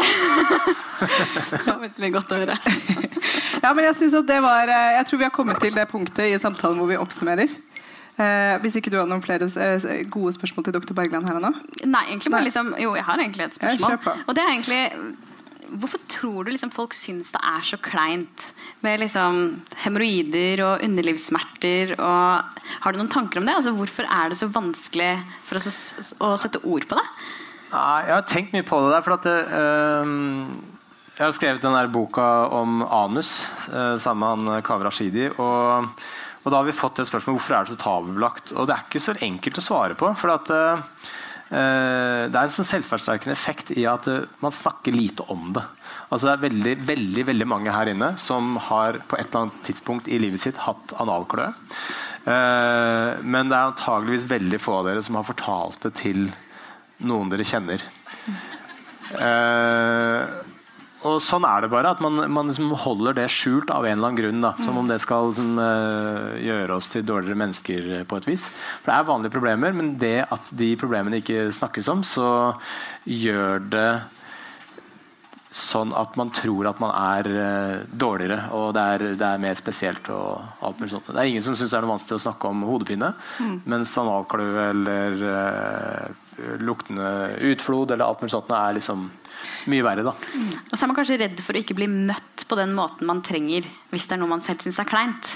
Det 1.51 1.67
var 1.67 1.81
veldig 1.83 2.11
godt 2.15 2.33
å 2.35 2.39
høre. 2.43 2.59
Ja, 3.59 3.73
men 3.75 3.83
jeg, 3.89 3.97
synes 3.99 4.15
at 4.15 4.27
det 4.29 4.37
var, 4.45 4.71
eh, 4.71 4.93
jeg 4.95 5.07
tror 5.09 5.19
vi 5.19 5.25
har 5.27 5.33
kommet 5.35 5.59
til 5.59 5.75
det 5.75 5.83
punktet 5.91 6.29
i 6.31 6.37
samtalen 6.39 6.79
hvor 6.79 6.87
vi 6.87 6.99
oppsummerer. 7.01 7.51
Eh, 8.19 8.55
hvis 8.63 8.77
ikke 8.79 8.93
du 8.95 9.01
har 9.01 9.09
noen 9.11 9.25
flere 9.25 9.49
eh, 9.51 10.05
gode 10.07 10.31
spørsmål 10.37 10.69
til 10.69 10.77
dr. 10.77 10.95
Bergland 10.95 11.27
her 11.27 11.41
og 11.41 11.43
nå? 11.43 11.51
Nei, 11.83 12.05
egentlig 12.13 12.31
bare 12.31 12.45
Nei. 12.45 12.51
liksom 12.53 12.71
Jo, 12.79 12.93
jeg 12.95 13.07
har 13.09 13.23
egentlig 13.25 13.49
et 13.49 13.59
Ja, 13.59 13.73
spørsmål. 13.75 14.23
Og 14.29 14.39
det 14.39 14.45
er 14.45 14.53
egentlig 14.55 14.81
Hvorfor 15.69 16.01
tror 16.09 16.47
du 16.47 16.53
liksom 16.53 16.71
folk 16.73 16.95
syns 16.97 17.33
det 17.35 17.41
er 17.45 17.65
så 17.67 17.79
kleint 17.83 18.47
med 18.85 19.03
liksom 19.03 19.41
hemoroider 19.83 20.63
og 20.65 20.85
underlivssmerter? 20.87 21.93
Og, 21.99 22.63
har 22.85 22.95
du 22.95 23.01
noen 23.01 23.13
tanker 23.13 23.41
om 23.41 23.49
det? 23.49 23.59
Altså, 23.59 23.75
hvorfor 23.77 24.09
er 24.09 24.33
det 24.33 24.41
så 24.41 24.49
vanskelig 24.53 25.13
for 25.49 25.61
oss 25.61 25.69
å, 25.69 26.31
å 26.31 26.33
sette 26.41 26.63
ord 26.65 26.89
på 26.89 26.99
det? 26.99 27.05
Nei, 27.69 28.01
jeg 28.09 28.15
har 28.15 28.27
tenkt 28.29 28.57
mye 28.57 28.65
på 28.65 28.81
det 28.85 28.95
der. 28.95 29.05
For 29.05 29.19
at 29.19 29.29
det, 29.29 29.37
øh, 29.61 30.15
jeg 31.19 31.27
har 31.27 31.37
skrevet 31.37 31.65
den 31.65 31.77
der 31.77 31.93
boka 31.93 32.31
om 32.55 32.81
anus 32.85 33.43
øh, 33.69 33.97
sammen 34.01 34.47
med 34.47 34.55
han 34.55 34.65
Kaveh 34.65 34.89
Rashidi. 34.89 35.29
Og, 35.37 35.89
og 36.45 36.53
da 36.53 36.61
har 36.61 36.69
vi 36.69 36.77
fått 36.77 37.03
et 37.03 37.11
spørsmål 37.11 37.37
hvorfor 37.37 37.57
er 37.57 37.67
det 37.67 37.75
så 37.75 37.83
tabubelagt. 37.83 38.53
Og 38.57 38.69
det 38.69 38.77
er 38.77 38.85
ikke 38.87 39.03
så 39.03 39.17
enkelt 39.27 39.61
å 39.61 39.67
svare 39.69 39.99
på. 39.99 40.13
For 40.17 40.33
at 40.39 40.53
øh, 40.55 40.87
det 42.29 42.37
er 42.37 42.45
en 42.45 42.53
sånn 42.53 42.67
selvforsterkende 42.69 43.33
effekt 43.33 43.71
i 43.73 43.87
at 43.89 44.05
øh, 44.11 44.27
man 44.45 44.53
snakker 44.53 44.93
lite 44.93 45.25
om 45.33 45.47
det. 45.57 45.65
Altså 46.09 46.27
Det 46.27 46.35
er 46.35 46.43
veldig, 46.45 46.75
veldig, 46.91 47.25
veldig 47.31 47.49
mange 47.49 47.73
her 47.73 47.89
inne 47.93 48.11
som 48.21 48.57
har 48.69 49.01
på 49.09 49.17
et 49.17 49.31
eller 49.31 49.47
annet 49.47 49.63
tidspunkt 49.69 50.11
i 50.13 50.21
livet 50.21 50.43
sitt 50.43 50.61
hatt 50.67 50.93
analkløe. 51.01 51.49
Eh, 52.29 53.25
men 53.25 53.49
det 53.49 53.57
er 53.57 53.71
antageligvis 53.71 54.29
veldig 54.29 54.61
få 54.61 54.81
av 54.83 54.91
dere 54.91 55.07
som 55.07 55.17
har 55.17 55.29
fortalt 55.29 55.81
det 55.87 55.95
til 56.03 56.29
noen 57.09 57.33
dere 57.33 57.47
kjenner. 57.49 57.85
Og 61.07 61.21
sånn 61.23 61.45
er 61.47 61.63
det 61.63 61.71
bare. 61.71 61.93
At 61.95 62.01
man, 62.03 62.19
man 62.35 62.51
liksom 62.51 62.73
holder 62.83 63.15
det 63.21 63.29
skjult 63.31 63.71
av 63.71 63.87
en 63.87 63.99
eller 63.99 64.11
annen 64.11 64.19
grunn. 64.19 64.43
Da, 64.43 64.53
som 64.65 64.81
om 64.81 64.89
det 64.91 64.99
skal 65.05 65.31
som, 65.37 65.53
eh, 65.63 66.39
gjøre 66.43 66.79
oss 66.79 66.91
til 66.91 67.07
dårligere 67.07 67.39
mennesker 67.39 67.91
eh, 68.01 68.07
på 68.09 68.19
et 68.19 68.27
vis. 68.27 68.49
For 68.83 68.91
det 68.91 68.97
er 68.97 69.11
vanlige 69.13 69.37
problemer, 69.37 69.77
men 69.77 69.95
det 70.01 70.27
at 70.27 70.51
de 70.59 70.73
problemene 70.81 71.23
ikke 71.23 71.49
snakkes 71.55 71.91
om, 71.93 72.03
så 72.07 72.29
gjør 73.07 73.63
det 73.71 73.91
sånn 75.59 75.93
at 75.97 76.15
man 76.19 76.31
tror 76.35 76.69
at 76.71 76.81
man 76.83 76.93
er 76.95 77.29
eh, 77.33 77.75
dårligere, 77.91 78.49
og 78.57 78.73
det 78.77 78.85
er, 78.95 79.05
det 79.19 79.29
er 79.29 79.43
mer 79.43 79.59
spesielt. 79.59 80.09
og 80.15 80.65
alt 80.65 80.81
mulig 80.81 80.93
sånt. 80.93 81.11
Det 81.11 81.21
er 81.21 81.31
ingen 81.33 81.45
som 81.45 81.57
syns 81.59 81.75
det 81.75 81.79
er 81.79 81.87
noe 81.87 81.97
vanskelig 81.97 82.19
å 82.19 82.25
snakke 82.29 82.51
om 82.51 82.65
hodepine, 82.69 83.13
mens 83.69 83.95
analkløe 83.99 84.69
eller 84.71 85.17
uh, 85.25 86.59
luktende 86.63 87.09
utflod 87.51 87.95
eller 87.95 88.07
alt 88.07 88.23
mulig 88.23 88.35
sånt 88.35 88.53
er 88.55 88.77
liksom 88.79 89.09
mye 89.71 89.87
verre. 89.87 90.07
da. 90.07 90.15
Og 90.15 90.75
så 90.75 90.85
er 90.85 90.91
man 90.91 90.99
kanskje 90.99 91.21
redd 91.23 91.43
for 91.45 91.57
å 91.57 91.63
ikke 91.63 91.77
bli 91.79 91.91
møtt 91.91 92.47
på 92.49 92.59
den 92.59 92.75
måten 92.77 93.09
man 93.11 93.23
trenger 93.27 93.67
hvis 93.93 94.09
det 94.09 94.17
er 94.17 94.23
noe 94.23 94.35
man 94.37 94.45
selv 94.45 94.65
syns 94.65 94.81
er 94.83 94.89
kleint. 94.89 95.33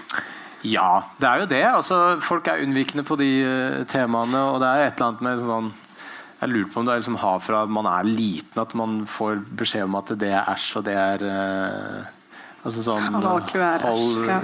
Ja, 0.62 1.02
det 1.18 1.26
er 1.26 1.40
jo 1.42 1.48
det. 1.50 1.64
Altså, 1.66 1.96
folk 2.22 2.46
er 2.46 2.62
unnvikende 2.62 3.02
på 3.06 3.18
de 3.18 3.30
uh, 3.42 3.80
temaene, 3.90 4.44
og 4.52 4.60
det 4.62 4.70
er 4.70 4.86
et 4.86 4.94
eller 4.94 5.10
annet 5.10 5.26
med 5.26 5.42
sånn 5.42 5.72
Jeg 6.42 6.50
lurer 6.50 6.70
på 6.72 6.80
om 6.80 6.86
det 6.88 6.94
er 6.94 7.02
liksom 7.04 7.20
har 7.22 7.42
fra 7.42 7.60
man 7.70 7.86
er 7.86 8.08
liten 8.08 8.58
at 8.58 8.72
man 8.74 9.02
får 9.06 9.44
beskjed 9.60 9.86
om 9.86 9.98
at 10.00 10.08
det 10.18 10.32
er 10.34 10.48
æsj, 10.50 10.70
og 10.80 10.86
det 10.88 10.96
er 10.98 11.22
uh, 11.22 12.08
altså 12.66 12.82
sånn 12.82 13.20
er 13.22 13.84
hold, 13.86 14.26
ja. 14.26 14.40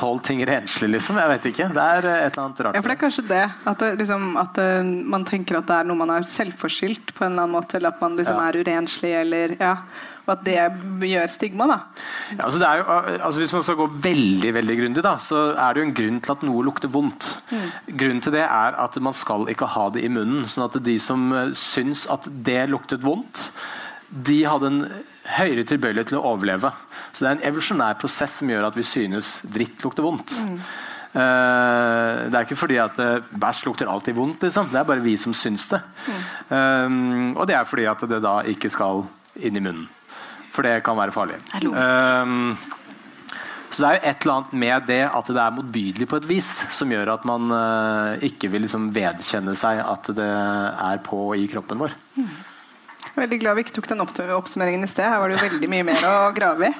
hold 0.00 0.22
ting 0.26 0.42
renslig, 0.48 0.90
liksom. 0.96 1.20
Jeg 1.22 1.30
vet 1.30 1.46
ikke. 1.52 1.68
Det 1.76 1.84
er 1.84 2.08
eh, 2.10 2.24
et 2.26 2.34
eller 2.34 2.48
annet 2.48 2.62
rart. 2.66 2.74
Ja, 2.74 2.82
for 2.82 2.90
det 2.90 2.96
er 2.96 3.02
kanskje 3.04 3.24
det. 3.28 3.42
At, 3.62 3.84
det, 3.84 3.92
liksom, 4.00 4.26
at 4.42 4.58
eh, 4.62 4.92
man 5.14 5.26
tenker 5.28 5.60
at 5.60 5.70
det 5.70 5.78
er 5.78 5.90
noe 5.90 6.00
man 6.02 6.14
er 6.14 6.26
selvforskyldt 6.26 7.14
på 7.14 7.26
en 7.26 7.36
eller 7.36 7.46
annen 7.46 7.54
måte, 7.54 7.78
eller 7.78 7.94
at 7.94 8.02
man 8.02 8.18
liksom 8.18 8.42
Ja. 8.42 8.48
er 8.48 8.58
urenslig, 8.62 9.14
eller 9.20 9.56
ja. 9.60 9.76
Og 10.22 10.32
at 10.36 10.42
det 10.46 10.56
gjør 11.10 11.30
stigma, 11.32 11.66
da. 11.66 11.78
Ja, 12.36 12.44
altså 12.46 12.60
det 12.62 12.68
er 12.68 12.80
jo, 12.80 12.84
altså 13.26 13.42
hvis 13.42 13.54
man 13.56 13.64
skal 13.66 13.78
gå 13.80 13.88
veldig 14.04 14.52
veldig 14.54 14.76
grundig, 14.78 15.04
da, 15.04 15.16
så 15.22 15.44
er 15.50 15.74
det 15.74 15.82
jo 15.82 15.86
en 15.88 15.96
grunn 15.98 16.20
til 16.22 16.34
at 16.36 16.44
noe 16.46 16.66
lukter 16.68 16.92
vondt. 16.92 17.30
Grunnen 17.90 18.22
til 18.22 18.36
det 18.36 18.44
er 18.46 18.78
at 18.84 18.98
man 19.02 19.16
skal 19.18 19.48
ikke 19.50 19.70
ha 19.74 19.88
det 19.94 20.04
i 20.06 20.12
munnen. 20.12 20.46
sånn 20.46 20.68
at 20.68 20.78
de 20.84 20.98
som 21.02 21.26
eh, 21.34 21.54
syns 21.58 22.06
at 22.12 22.30
det 22.46 22.60
luktet 22.70 23.02
vondt, 23.06 23.48
de 24.12 24.42
hadde 24.46 24.68
en 24.68 24.80
høyere 25.38 25.64
tilbøyelighet 25.66 26.12
til 26.12 26.20
å 26.20 26.34
overleve. 26.34 26.70
Så 27.10 27.24
det 27.24 27.28
er 27.28 27.36
en 27.36 27.44
evolusjonær 27.50 27.98
prosess 28.00 28.40
som 28.40 28.50
gjør 28.50 28.68
at 28.68 28.78
vi 28.78 28.86
synes 28.86 29.36
dritt 29.54 29.82
lukter 29.84 30.06
vondt. 30.06 30.34
Eh, 31.12 32.20
det 32.32 32.38
er 32.38 32.46
ikke 32.46 32.56
fordi 32.56 32.78
at 32.80 32.96
uh, 33.02 33.18
bæsj 33.20 33.66
lukter 33.66 33.90
alltid 33.92 34.16
vondt, 34.16 34.46
liksom. 34.46 34.70
det 34.72 34.78
er 34.80 34.86
bare 34.88 35.04
vi 35.04 35.18
som 35.20 35.34
syns 35.36 35.68
det. 35.68 35.82
Eh, 36.48 36.94
og 37.36 37.44
det 37.48 37.58
er 37.58 37.68
fordi 37.68 37.84
at 37.90 38.06
det 38.08 38.22
da 38.24 38.38
ikke 38.48 38.70
skal 38.72 39.04
inn 39.36 39.58
i 39.58 39.64
munnen. 39.64 39.90
For 40.52 40.66
det 40.66 40.82
kan 40.84 40.98
være 40.98 41.14
farlig. 41.14 41.40
Eh, 41.56 42.72
så 43.72 43.80
det 43.80 43.88
er 43.88 43.94
jo 43.96 44.10
et 44.10 44.24
eller 44.24 44.34
annet 44.36 44.56
med 44.62 44.88
det 44.90 45.02
at 45.08 45.28
det 45.32 45.40
er 45.40 45.54
motbydelig 45.56 46.08
på 46.10 46.18
et 46.20 46.28
vis, 46.28 46.48
som 46.76 46.90
gjør 46.92 47.14
at 47.14 47.22
man 47.28 47.48
uh, 47.48 48.20
ikke 48.20 48.50
vil 48.52 48.66
liksom 48.66 48.90
vedkjenne 48.92 49.54
seg 49.56 49.80
at 49.80 50.10
det 50.12 50.28
er 50.28 51.00
på 51.06 51.30
i 51.40 51.46
kroppen 51.48 51.80
vår. 51.80 51.94
Veldig 53.12 53.38
glad 53.42 53.58
vi 53.58 53.66
ikke 53.66 53.74
tok 53.76 53.90
den 53.90 54.00
opp 54.00 54.14
oppsummeringen 54.16 54.86
i 54.86 54.88
sted. 54.88 55.04
Her 55.04 55.20
var 55.20 55.28
det 55.28 55.36
jo 55.36 55.44
veldig 55.44 55.68
mye 55.68 55.84
mer 55.84 56.04
å 56.08 56.16
grave 56.36 56.70
i. 56.70 56.74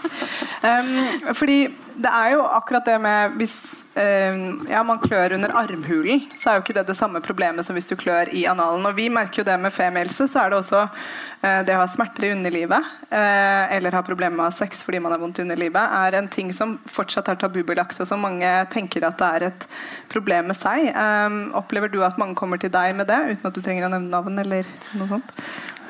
Um, 0.63 0.93
fordi 1.37 1.59
det 2.01 2.09
er 2.09 2.37
jo 2.37 2.45
akkurat 2.47 2.87
det 2.87 2.95
med 3.03 3.35
hvis 3.37 3.57
um, 3.99 4.63
ja, 4.71 4.81
man 4.87 5.01
klør 5.03 5.35
under 5.37 5.53
armhulen, 5.59 6.23
så 6.39 6.53
er 6.53 6.57
jo 6.57 6.63
ikke 6.63 6.77
det 6.79 6.87
det 6.89 6.97
samme 6.97 7.21
problemet 7.25 7.67
som 7.67 7.77
hvis 7.77 7.91
du 7.91 7.97
klør 8.01 8.31
i 8.33 8.47
analen. 8.49 8.87
Og 8.89 8.97
vi 8.97 9.11
merker 9.13 9.43
jo 9.43 9.47
det 9.49 9.59
med 9.61 9.75
femielse. 9.75 10.29
så 10.31 10.45
er 10.45 10.53
det 10.55 10.61
også 10.63 10.87
uh, 10.87 11.61
det 11.67 11.77
å 11.77 11.83
ha 11.83 11.91
smerter 11.91 12.31
i 12.31 12.33
underlivet, 12.37 12.89
uh, 13.13 13.65
eller 13.77 13.99
ha 13.99 14.05
problemer 14.07 14.39
med 14.39 14.57
sex 14.57 14.81
fordi 14.87 15.03
man 15.05 15.13
har 15.13 15.21
vondt 15.21 15.43
i 15.43 15.45
underlivet, 15.45 15.99
er 16.07 16.17
en 16.17 16.31
ting 16.33 16.55
som 16.57 16.79
fortsatt 16.89 17.29
er 17.29 17.43
tabubelagt, 17.43 18.01
og 18.01 18.09
som 18.09 18.25
mange 18.25 18.55
tenker 18.73 19.05
at 19.05 19.21
det 19.21 19.29
er 19.29 19.49
et 19.51 19.69
problem 20.15 20.49
med 20.53 20.57
seg. 20.57 20.89
Um, 20.97 21.43
opplever 21.61 21.93
du 21.93 22.01
at 22.07 22.17
mange 22.23 22.39
kommer 22.41 22.57
til 22.63 22.73
deg 22.73 22.97
med 22.97 23.11
det, 23.13 23.21
uten 23.35 23.53
at 23.53 23.59
du 23.59 23.61
trenger 23.61 23.91
å 23.91 23.93
nevne 23.99 24.15
navn 24.17 24.47
eller 24.47 24.73
noe 24.97 25.13
sånt? 25.13 25.37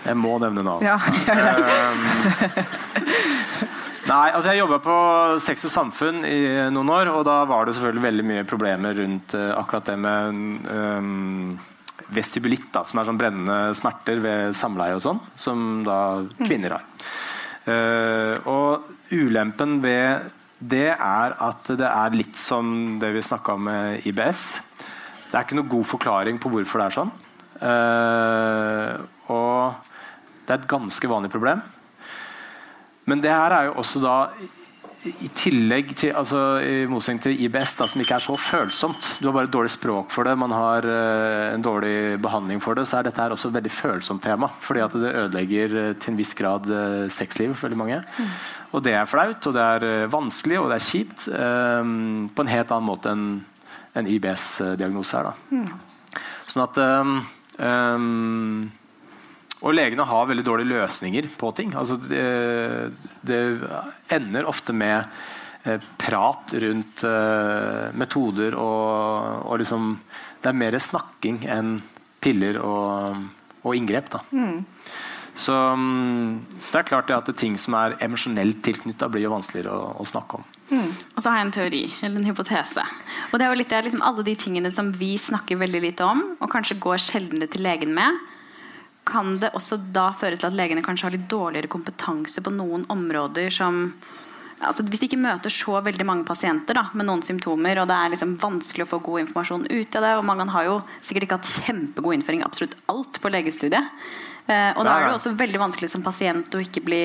Jeg 0.02 0.18
må 0.18 0.36
nevne 0.42 0.64
navn. 0.66 0.86
Ja. 0.86 0.98
Um, 1.62 2.06
Nei, 4.02 4.32
altså 4.34 4.50
Jeg 4.50 4.58
jobba 4.58 4.78
på 4.82 4.94
Sex 5.42 5.62
og 5.68 5.72
Samfunn 5.72 6.24
i 6.26 6.40
noen 6.74 6.90
år, 6.90 7.10
og 7.14 7.22
da 7.28 7.36
var 7.48 7.68
det 7.68 7.76
selvfølgelig 7.76 8.02
veldig 8.04 8.24
mye 8.26 8.46
problemer 8.48 8.96
rundt 8.98 9.36
eh, 9.38 9.52
akkurat 9.54 9.86
det 9.92 9.94
med 10.02 10.40
um, 10.66 11.52
vestibulitt, 12.12 12.66
da, 12.74 12.82
som 12.88 12.98
er 12.98 13.08
sånn 13.08 13.20
brennende 13.20 13.76
smerter 13.78 14.18
ved 14.24 14.58
samleie 14.58 14.98
og 14.98 15.04
sånn, 15.04 15.22
som 15.38 15.84
da 15.86 16.00
kvinner 16.42 16.76
har. 16.76 16.88
Uh, 17.62 18.34
og 18.50 19.14
ulempen 19.14 19.78
ved 19.84 20.26
det 20.58 20.90
er 20.92 21.36
at 21.42 21.70
det 21.78 21.86
er 21.86 22.18
litt 22.18 22.38
som 22.38 22.98
det 23.02 23.12
vi 23.14 23.22
snakka 23.22 23.54
om 23.54 23.64
med 23.70 24.06
IBS. 24.10 24.42
Det 25.30 25.38
er 25.38 25.46
ikke 25.46 25.60
noe 25.60 25.70
god 25.70 25.88
forklaring 25.94 26.42
på 26.42 26.50
hvorfor 26.52 26.82
det 26.82 26.90
er 26.90 26.98
sånn. 26.98 27.14
Uh, 27.62 28.92
og 29.30 29.91
det 30.46 30.54
er 30.54 30.60
et 30.60 30.70
ganske 30.70 31.08
vanlig 31.08 31.30
problem. 31.32 31.62
Men 33.10 33.22
det 33.22 33.32
her 33.34 33.54
er 33.54 33.70
jo 33.70 33.78
også 33.82 34.02
da 34.02 34.16
i 35.02 35.28
tillegg 35.34 35.88
til 35.98 36.12
altså, 36.14 36.40
i 36.62 36.84
motsetning 36.86 37.22
til 37.24 37.40
IBS, 37.42 37.74
da, 37.80 37.88
som 37.90 38.02
ikke 38.04 38.14
er 38.20 38.22
så 38.22 38.36
følsomt. 38.38 39.08
Du 39.18 39.26
har 39.26 39.34
bare 39.34 39.48
et 39.48 39.54
dårlig 39.54 39.72
språk 39.74 40.12
for 40.14 40.28
det, 40.28 40.36
man 40.38 40.54
har 40.54 40.86
uh, 40.86 41.48
en 41.50 41.64
dårlig 41.64 42.20
behandling 42.22 42.62
for 42.62 42.78
det. 42.78 42.84
Så 42.86 43.00
er 43.00 43.08
dette 43.08 43.18
her 43.18 43.34
også 43.34 43.50
et 43.50 43.56
veldig 43.56 43.72
følsomt 43.74 44.22
tema. 44.22 44.46
Fordi 44.62 44.84
at 44.84 44.94
det 44.94 45.14
ødelegger 45.24 45.74
uh, 45.74 45.88
til 45.98 46.14
en 46.14 46.20
viss 46.20 46.36
grad 46.38 46.68
uh, 46.70 47.08
sexlivet 47.10 47.58
for 47.58 47.66
veldig 47.66 47.80
mange. 47.80 47.98
Mm. 47.98 48.36
Og 48.78 48.84
det 48.86 48.94
er 48.94 49.10
flaut, 49.10 49.48
og 49.50 49.56
det 49.56 49.64
er 49.74 50.12
vanskelig, 50.12 50.60
og 50.60 50.70
det 50.70 50.78
er 50.78 50.86
kjipt. 50.86 51.24
på 51.26 52.44
en 52.44 52.52
helt 52.54 52.70
annen 52.70 52.88
måte 52.88 53.10
enn 53.12 53.26
en 53.92 54.06
IBS-diagnose 54.08 55.18
er. 55.18 55.28
Da. 55.28 55.32
Mm. 55.52 56.22
Sånn 56.48 56.62
at 56.64 56.78
um, 56.80 57.18
um, 57.58 58.70
og 59.62 59.76
legene 59.76 60.06
har 60.08 60.26
veldig 60.28 60.44
dårlige 60.46 60.74
løsninger 60.74 61.28
på 61.38 61.52
ting. 61.58 61.76
Altså 61.78 61.98
det, 62.02 62.24
det, 63.26 63.38
ender 64.12 64.48
ofte 64.50 64.74
med 64.74 65.06
eh, 65.64 65.78
prat 66.00 66.54
rundt 66.64 67.04
uh, 67.06 67.92
metoder 67.94 68.58
og, 68.58 69.46
og, 69.46 69.54
liksom 69.62 69.94
Det 70.42 70.50
er 70.50 70.58
mer 70.58 70.78
snakking 70.82 71.44
enn 71.46 71.76
piller 72.22 72.58
og, 72.58 73.22
og 73.62 73.78
inngrep. 73.78 74.10
Da. 74.10 74.22
Mm. 74.34 74.64
Så, 75.32 75.54
så, 76.60 76.72
det 76.72 76.80
er 76.80 76.88
klart 76.88 77.12
at 77.14 77.30
det 77.30 77.38
ting 77.40 77.54
som 77.58 77.76
er 77.78 77.94
emosjonelt 78.04 78.58
tilknytta, 78.66 79.08
blir 79.08 79.24
jo 79.24 79.32
vanskeligere 79.32 79.72
å, 79.72 79.92
å 80.02 80.06
snakke 80.06 80.40
om. 80.40 80.48
Mm. 80.72 80.90
Og 80.90 81.22
så 81.22 81.30
har 81.30 81.38
jeg 81.38 81.46
en 81.46 81.54
teori, 81.54 81.84
eller 82.00 82.20
en 82.20 82.28
hypotese. 82.28 82.84
Og 83.30 83.38
det 83.38 83.46
er 83.46 83.52
jo 83.52 83.60
litt 83.60 83.72
det, 83.72 83.80
liksom 83.86 84.04
Alle 84.04 84.26
de 84.26 84.34
tingene 84.40 84.74
som 84.74 84.90
vi 84.96 85.14
snakker 85.20 85.60
veldig 85.62 85.82
lite 85.86 86.06
om, 86.06 86.22
og 86.40 86.52
kanskje 86.52 86.80
går 86.82 87.02
sjeldnere 87.02 87.50
til 87.52 87.64
legen 87.66 87.94
med, 87.96 88.18
kan 89.04 89.36
det 89.42 89.52
også 89.56 89.78
da 89.94 90.10
føre 90.14 90.38
til 90.38 90.48
at 90.48 90.56
legene 90.56 90.82
kanskje 90.84 91.08
har 91.08 91.14
litt 91.16 91.30
dårligere 91.30 91.70
kompetanse 91.70 92.42
på 92.44 92.52
noen 92.54 92.86
områder 92.92 93.50
som 93.54 93.86
altså 94.62 94.84
Hvis 94.86 95.00
de 95.02 95.06
ikke 95.08 95.18
møter 95.18 95.50
så 95.50 95.80
veldig 95.82 96.04
mange 96.06 96.22
pasienter 96.22 96.76
da, 96.78 96.84
med 96.94 97.08
noen 97.08 97.24
symptomer, 97.26 97.80
og 97.82 97.88
det 97.90 97.96
er 97.98 98.12
liksom 98.12 98.36
vanskelig 98.38 98.84
å 98.84 98.90
få 98.92 99.00
god 99.02 99.24
informasjon 99.24 99.64
ut 99.66 99.96
av 99.98 100.06
det 100.06 100.12
og 100.20 100.22
Mange 100.28 100.46
har 100.54 100.68
jo 100.68 100.76
sikkert 101.02 101.26
ikke 101.26 101.38
hatt 101.40 101.50
kjempegod 101.64 102.14
innføring 102.14 102.44
i 102.44 102.46
absolutt 102.46 102.76
alt 102.92 103.18
på 103.18 103.32
legestudiet. 103.34 103.90
Eh, 104.46 104.70
og 104.76 104.86
da 104.86 104.94
er 104.94 105.08
det 105.08 105.16
også 105.16 105.34
veldig 105.42 105.64
vanskelig 105.64 105.90
som 105.90 106.06
pasient 106.06 106.54
å 106.54 106.62
ikke 106.62 106.84
bli 106.86 107.02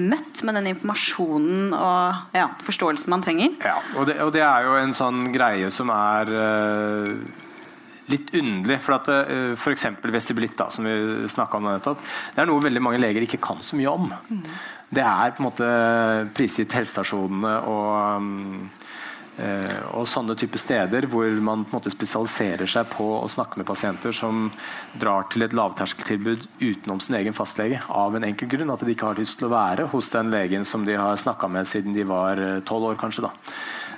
møtt 0.00 0.40
med 0.48 0.56
den 0.56 0.72
informasjonen 0.72 1.76
og 1.76 2.34
ja, 2.40 2.48
forståelsen 2.64 3.12
man 3.12 3.28
trenger. 3.28 3.52
Ja, 3.60 3.76
og 3.98 4.08
det, 4.08 4.16
og 4.24 4.32
det, 4.32 4.42
er 4.48 4.64
jo 4.64 4.78
en 4.80 4.96
sånn 4.96 5.26
greie 5.36 5.68
som 5.76 5.92
er 5.92 6.32
uh 6.32 7.42
litt 8.12 8.32
underlig. 8.36 8.78
For 8.84 8.98
at 8.98 9.10
eh, 9.12 9.52
F.eks. 9.56 9.88
vestibulitt, 10.14 10.56
da, 10.60 10.68
som 10.74 10.88
vi 10.88 11.28
snakka 11.30 11.60
om 11.60 11.68
nettopp, 11.70 12.04
det 12.34 12.44
er 12.44 12.50
noe 12.50 12.64
veldig 12.64 12.84
mange 12.84 13.02
leger 13.02 13.26
ikke 13.26 13.42
kan 13.44 13.62
så 13.64 13.78
mye 13.80 13.92
om. 13.92 14.08
Mm. 14.28 14.46
Det 14.94 15.04
er 15.04 15.34
på 15.34 15.42
en 15.42 15.48
måte 15.48 15.68
prisgitt 16.36 16.74
helsestasjonene 16.76 17.58
og 17.70 17.92
Uh, 18.04 18.83
og 19.34 20.06
sånne 20.06 20.36
type 20.38 20.58
steder 20.62 21.08
hvor 21.10 21.26
man 21.42 21.64
på 21.66 21.74
en 21.74 21.80
måte 21.80 21.90
spesialiserer 21.90 22.70
seg 22.70 22.86
på 22.92 23.06
å 23.16 23.30
snakke 23.30 23.58
med 23.58 23.66
pasienter 23.66 24.14
som 24.14 24.46
drar 25.00 25.26
til 25.32 25.42
et 25.46 25.56
lavterskeltilbud 25.56 26.44
utenom 26.60 27.00
sin 27.02 27.16
egen 27.18 27.34
fastlege 27.34 27.80
av 27.90 28.14
en 28.14 28.26
enkel 28.28 28.50
grunn. 28.52 28.70
At 28.70 28.84
de 28.84 28.94
ikke 28.94 29.10
har 29.10 29.18
lyst 29.18 29.40
til 29.40 29.48
å 29.48 29.54
være 29.54 29.88
hos 29.90 30.12
den 30.14 30.30
legen 30.34 30.66
som 30.68 30.86
de 30.86 30.94
har 31.00 31.18
snakka 31.20 31.50
med 31.50 31.66
siden 31.70 31.96
de 31.96 32.06
var 32.06 32.38
eh, 32.38 32.60
tolv 32.68 32.92
år. 32.92 33.00
kanskje 33.00 33.26
da. 33.26 33.34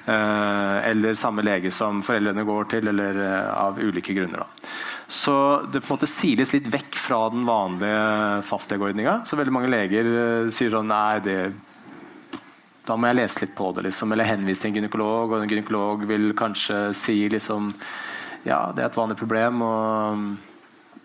Uh, 0.07 0.87
eller 0.87 1.16
samme 1.18 1.42
lege 1.42 1.72
som 1.75 1.99
foreldrene 2.07 2.44
går 2.46 2.68
til, 2.70 2.88
eller 2.92 3.16
av 3.51 3.81
ulike 3.83 4.14
grunner. 4.14 4.44
da. 4.44 4.70
Så 5.09 5.35
det 5.72 5.83
på 5.83 5.90
en 5.90 5.96
måte 5.96 6.09
siles 6.11 6.53
litt 6.55 6.68
vekk 6.70 6.99
fra 6.99 7.25
den 7.35 7.42
vanlige 7.46 8.42
fastlegeordninga. 8.46 9.20
Så 9.27 9.38
veldig 9.38 9.55
mange 9.55 9.70
leger 9.72 10.07
sier 10.55 10.70
sånn 10.72 10.90
Nei, 10.90 11.18
det 11.27 11.38
da 12.87 12.96
må 12.96 13.11
jeg 13.11 13.18
lese 13.18 13.42
litt 13.42 13.55
på 13.59 13.72
det, 13.77 13.87
liksom, 13.88 14.12
eller 14.14 14.29
henvise 14.29 14.62
til 14.62 14.70
en 14.70 14.81
gynekolog. 14.81 15.33
Og 15.35 15.42
en 15.42 15.51
gynekolog 15.51 16.07
vil 16.09 16.33
kanskje 16.38 16.81
si 16.96 17.18
liksom 17.33 17.75
Ja, 18.46 18.70
det 18.70 18.85
er 18.85 18.90
et 18.92 18.96
vanlig 18.96 19.16
problem, 19.18 19.62
og 19.66 20.27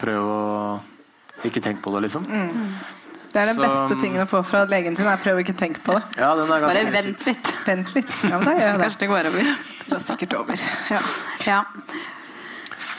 prøve 0.02 0.34
å 0.34 1.46
ikke 1.48 1.63
tenke 1.63 1.82
på 1.82 1.94
det, 1.96 2.04
liksom. 2.06 2.28
Mm. 2.30 2.67
Det 3.32 3.39
er 3.41 3.50
den 3.50 3.58
så, 3.58 3.63
beste 3.63 3.98
tingen 4.02 4.22
å 4.22 4.28
få 4.30 4.41
fra 4.46 4.63
legen 4.70 4.98
sin. 4.98 5.08
Er 5.08 5.22
prøve 5.24 5.41
ikke 5.46 5.56
tenke 5.58 5.82
på 5.86 5.96
det. 5.96 6.04
Ja, 6.20 6.34
Bare 6.36 6.86
vent 6.91 7.26
litt. 7.26 7.52
Vent 7.65 7.94
litt. 7.96 8.12
Ja, 8.28 8.38
men 8.38 8.50
da 8.50 8.56
gjør 8.58 8.65
jeg 8.67 8.78
det. 8.82 8.88
Kanskje 8.88 9.04
det 9.04 9.12
går 9.12 9.30
over. 9.32 9.54
Det 9.72 9.94
går 9.94 10.04
sikkert 10.06 10.36
over. 10.41 10.65
Ja. 10.91 11.02
ja. 11.48 11.62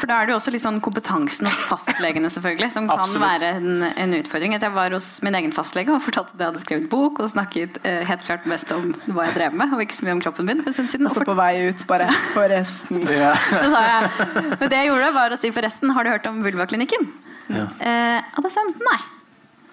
For 0.02 0.10
da 0.10 0.16
er 0.18 0.26
det 0.26 0.32
jo 0.32 0.38
også 0.40 0.50
litt 0.50 0.64
sånn 0.64 0.80
kompetansen 0.82 1.46
hos 1.46 1.60
fastlegene 1.70 2.26
selvfølgelig, 2.34 2.72
som 2.74 2.88
kan 2.90 3.04
Absolutt. 3.04 3.22
være 3.22 3.50
en, 3.60 3.84
en, 3.86 4.14
utfordring. 4.18 4.56
Jeg 4.56 4.74
var 4.74 4.96
hos 4.96 5.12
min 5.22 5.38
egen 5.38 5.54
fastlege 5.54 5.94
og 5.94 6.02
fortalte 6.02 6.34
at 6.34 6.42
jeg 6.42 6.50
hadde 6.50 6.62
skrevet 6.64 6.88
bok 6.90 7.20
og 7.22 7.30
snakket 7.30 7.78
eh, 7.86 8.00
helt 8.08 8.24
klart 8.26 8.48
mest 8.50 8.72
om 8.74 8.90
hva 9.14 9.28
jeg 9.28 9.36
drev 9.36 9.54
med, 9.60 9.70
og 9.70 9.84
ikke 9.84 10.00
så 10.00 10.08
mye 10.08 10.16
om 10.16 10.24
kroppen 10.24 10.50
min. 10.50 10.64
for 10.66 10.74
siden. 10.74 11.06
Og 11.06 11.14
så 11.14 11.22
på 11.28 11.38
vei 11.38 11.52
ut, 11.68 11.86
bare 11.86 12.10
forresten. 12.32 13.06
ja. 13.22 13.30
Så 13.52 13.70
sa 13.70 13.84
jeg, 13.86 14.10
men 14.58 14.66
det 14.66 14.80
jeg 14.80 14.90
gjorde, 14.90 15.14
var 15.14 15.36
å 15.36 15.38
si 15.38 15.54
forresten, 15.54 15.94
har 15.94 16.02
du 16.02 16.10
hørt 16.16 16.26
om 16.32 16.42
Vulvaklinikken? 16.42 17.06
Ja. 17.54 17.68
Eh, 17.78 18.34
og 18.34 18.42
da 18.42 18.50
sa 18.50 18.66
hun 18.66 18.74
nei. 18.82 18.98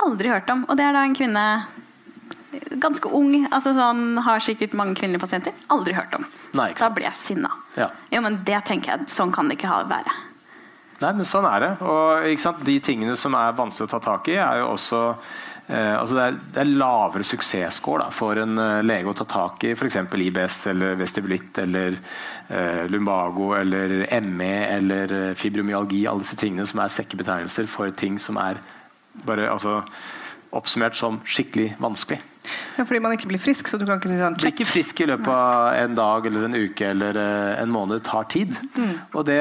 Aldri 0.06 0.30
hørt 0.30 0.54
om. 0.54 0.62
Og 0.70 0.78
det 0.78 0.86
er 0.86 0.94
da 0.94 1.08
en 1.10 1.18
kvinne 1.18 1.46
ganske 2.82 3.12
ung, 3.16 3.46
altså 3.52 3.74
sånn, 3.78 4.18
har 4.26 4.42
sikkert 4.44 4.76
mange 4.78 4.98
kvinnelige 5.00 5.24
pasienter. 5.26 5.56
Aldri 5.74 5.96
hørt 5.98 6.16
om. 6.18 6.26
Nei, 6.58 6.72
da 6.80 6.90
blir 6.94 7.10
jeg 7.10 7.20
sinna. 7.20 7.52
Ja. 7.78 7.92
Jo, 8.14 8.24
men 8.26 8.42
det 8.48 8.64
tenker 8.68 8.96
jeg, 8.96 9.10
Sånn 9.14 9.32
kan 9.36 9.50
det 9.50 9.60
ikke 9.60 9.84
være. 9.90 10.16
Nei, 11.00 11.14
men 11.16 11.28
sånn 11.28 11.48
er 11.48 11.64
det. 11.64 11.70
Og 11.86 12.66
De 12.66 12.80
tingene 12.84 13.16
som 13.20 13.36
er 13.40 13.56
vanskelig 13.56 13.88
å 13.88 13.94
ta 13.94 14.02
tak 14.04 14.28
i, 14.32 14.36
er 14.36 14.60
jo 14.60 14.74
også 14.74 15.00
eh, 15.70 15.96
altså 15.96 16.18
det, 16.18 16.26
er, 16.26 16.40
det 16.56 16.64
er 16.64 16.74
lavere 16.82 17.28
suksessscore 17.28 18.10
for 18.16 18.42
en 18.42 18.60
uh, 18.60 18.82
lege 18.84 19.08
å 19.08 19.16
ta 19.16 19.28
tak 19.30 19.64
i 19.64 19.72
f.eks. 19.78 20.02
IBS 20.12 20.60
eller 20.74 21.00
vestibulitt 21.00 21.62
eller 21.64 21.96
eh, 22.50 22.84
lumbago 22.92 23.54
eller 23.56 24.04
ME 24.26 24.56
eller 24.66 25.16
eh, 25.22 25.36
fibromyalgi. 25.40 26.04
Alle 26.10 26.26
disse 26.26 26.40
tingene 26.40 26.68
som 26.68 26.84
er 26.84 26.92
sekkebetegnelser 26.92 27.72
for 27.72 27.96
ting 27.96 28.20
som 28.20 28.40
er 28.42 28.60
bare 29.24 29.48
altså, 29.52 29.80
oppsummert 30.56 31.00
som 31.00 31.22
skikkelig 31.24 31.74
vanskelig. 31.80 32.20
Ja, 32.78 32.86
fordi 32.86 33.00
man 33.04 33.14
ikke 33.16 33.28
blir 33.28 33.42
frisk, 33.42 33.68
så 33.68 33.78
du 33.80 33.86
kan 33.88 34.00
ikke 34.00 34.12
si 34.12 34.18
sånn 34.20 34.38
Blir 34.40 34.54
ikke 34.54 34.68
frisk 34.68 35.02
i 35.04 35.08
løpet 35.10 35.30
av 35.34 35.74
en 35.76 35.98
dag 35.98 36.28
eller 36.30 36.46
en 36.48 36.56
uke 36.56 36.88
eller 36.94 37.20
uh, 37.20 37.60
en 37.60 37.74
måned. 37.74 38.02
tar 38.08 38.30
tid. 38.32 38.56
Mm. 38.76 38.94
Og 39.12 39.26
det 39.28 39.40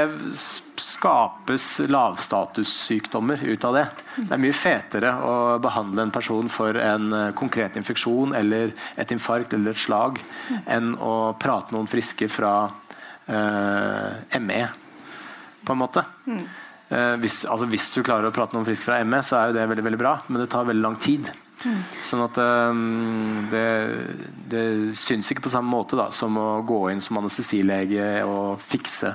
skapes 0.78 1.68
lavstatussykdommer 1.86 3.44
ut 3.46 3.66
av 3.68 3.78
det. 3.78 3.86
Det 4.16 4.34
er 4.34 4.42
mye 4.42 4.56
fetere 4.56 5.14
å 5.22 5.34
behandle 5.62 6.06
en 6.06 6.14
person 6.14 6.50
for 6.52 6.78
en 6.82 7.12
uh, 7.14 7.30
konkret 7.38 7.78
infeksjon 7.78 8.34
eller 8.38 8.74
et 8.98 9.14
infarkt 9.14 9.54
eller 9.54 9.76
et 9.76 9.86
slag 9.86 10.18
mm. 10.18 10.62
enn 10.66 10.94
å 10.98 11.16
prate 11.38 11.76
noen 11.76 11.90
friske 11.90 12.30
fra 12.32 12.54
uh, 12.68 14.38
ME, 14.42 14.62
på 15.64 15.76
en 15.76 15.86
måte. 15.86 16.06
Mm. 16.26 16.48
Hvis, 17.20 17.42
altså 17.44 17.66
hvis, 17.68 17.90
du 17.92 17.98
klarer 18.00 18.30
å 18.30 18.32
prate 18.32 18.56
noen 18.56 18.64
friske 18.64 18.86
fra 18.86 19.02
ME, 19.04 19.18
så 19.20 19.36
er 19.36 19.50
jo 19.50 19.58
det 19.58 19.66
veldig, 19.68 19.82
veldig 19.84 19.98
bra, 20.00 20.14
men 20.32 20.40
det 20.40 20.46
tar 20.54 20.64
veldig 20.64 20.84
lang 20.86 20.94
tid. 20.96 21.28
Mm. 21.64 21.78
Sånn 22.06 22.22
at 22.22 22.38
um, 22.38 23.48
det, 23.50 23.66
det 24.50 24.64
syns 24.98 25.30
ikke 25.32 25.48
på 25.48 25.52
samme 25.52 25.70
måte 25.72 25.98
da, 25.98 26.10
som 26.14 26.36
å 26.38 26.62
gå 26.66 26.84
inn 26.92 27.02
som 27.02 27.18
anestesilege 27.18 28.22
og 28.28 28.60
fikse 28.62 29.14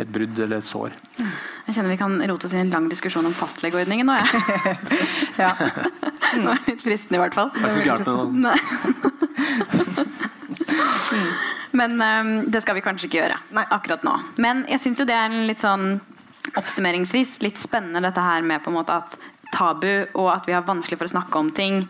et 0.00 0.08
brudd 0.08 0.38
eller 0.40 0.62
et 0.62 0.66
sår. 0.66 0.94
Jeg 1.66 1.74
kjenner 1.76 1.92
vi 1.92 1.98
kan 2.00 2.14
rote 2.30 2.48
oss 2.48 2.54
i 2.56 2.60
en 2.62 2.72
lang 2.72 2.88
diskusjon 2.90 3.26
om 3.28 3.34
fastlegeordningen 3.36 4.08
nå. 4.08 4.16
Ja. 4.16 4.24
ja. 5.44 5.52
Det 6.30 6.44
var 6.46 6.58
litt 6.66 6.82
fristende, 6.84 7.18
i 7.18 7.22
hvert 7.24 7.36
fall. 7.36 7.50
Det 7.52 7.68
Men 11.76 12.00
um, 12.00 12.50
det 12.50 12.62
skal 12.64 12.74
vi 12.78 12.84
kanskje 12.84 13.06
ikke 13.08 13.20
gjøre 13.20 13.36
Nei. 13.56 13.64
akkurat 13.76 14.02
nå. 14.06 14.14
Men 14.42 14.64
jeg 14.70 14.80
syns 14.82 15.02
jo 15.02 15.06
det 15.08 15.16
er 15.16 15.28
en 15.28 15.46
litt 15.50 15.62
sånn 15.62 16.00
oppsummeringsvis 16.56 17.38
litt 17.44 17.58
spennende 17.60 18.00
dette 18.08 18.22
her 18.24 18.42
med 18.46 18.62
på 18.64 18.72
en 18.72 18.78
måte 18.80 18.96
at 19.02 19.16
tabu 19.52 19.92
og 20.14 20.30
at 20.34 20.48
vi 20.48 20.56
har 20.56 20.66
vanskelig 20.66 20.98
for 21.00 21.10
å 21.10 21.14
snakke 21.14 21.40
om 21.40 21.50
ting, 21.54 21.82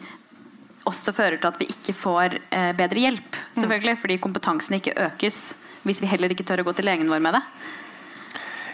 også 0.88 1.12
fører 1.14 1.40
til 1.40 1.50
at 1.50 1.60
vi 1.60 1.68
ikke 1.70 1.94
får 1.96 2.38
eh, 2.48 2.70
bedre 2.76 3.04
hjelp. 3.06 3.36
Mm. 3.36 3.62
selvfølgelig, 3.62 3.98
Fordi 4.04 4.22
kompetansen 4.22 4.78
ikke 4.80 4.96
økes 5.10 5.42
hvis 5.86 6.00
vi 6.02 6.08
heller 6.10 6.32
ikke 6.32 6.44
tør 6.44 6.60
å 6.60 6.68
gå 6.68 6.74
til 6.76 6.88
legen 6.90 7.08
vår 7.08 7.22
med 7.24 7.38
det. 7.38 7.44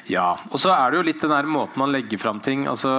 Ja, 0.06 0.36
og 0.54 0.60
så 0.62 0.70
er 0.70 0.92
det 0.92 1.00
jo 1.00 1.06
litt 1.08 1.22
den 1.22 1.32
der 1.34 1.48
måten 1.50 1.80
man 1.82 1.90
legger 1.90 2.20
fram 2.22 2.38
ting 2.38 2.68
altså, 2.70 2.92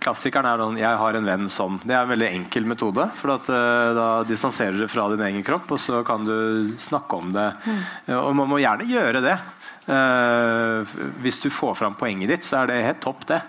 Klassikeren 0.00 0.48
er 0.48 0.62
sånn 0.62 0.78
'jeg 0.80 1.00
har 1.02 1.16
en 1.16 1.28
venn 1.28 1.48
som'. 1.52 1.76
Det 1.84 1.92
er 1.92 2.02
en 2.02 2.08
veldig 2.08 2.30
enkel 2.32 2.64
metode. 2.64 3.10
For 3.14 3.34
at, 3.34 3.48
uh, 3.52 3.92
da 3.92 4.08
distanserer 4.24 4.78
du 4.80 4.88
fra 4.88 5.08
din 5.12 5.20
egen 5.20 5.44
kropp, 5.44 5.70
og 5.70 5.78
så 5.78 6.00
kan 6.04 6.24
du 6.24 6.72
snakke 6.76 7.12
om 7.12 7.32
det. 7.32 7.52
Mm. 7.66 7.82
Uh, 8.08 8.20
og 8.24 8.36
man 8.36 8.48
må 8.48 8.56
gjerne 8.56 8.88
gjøre 8.88 9.20
det. 9.20 9.36
Uh, 9.84 10.80
hvis 11.20 11.40
du 11.42 11.50
får 11.50 11.76
fram 11.76 11.94
poenget 11.94 12.28
ditt, 12.28 12.44
så 12.44 12.62
er 12.62 12.66
det 12.66 12.84
helt 12.86 13.04
topp, 13.04 13.26
det. 13.28 13.42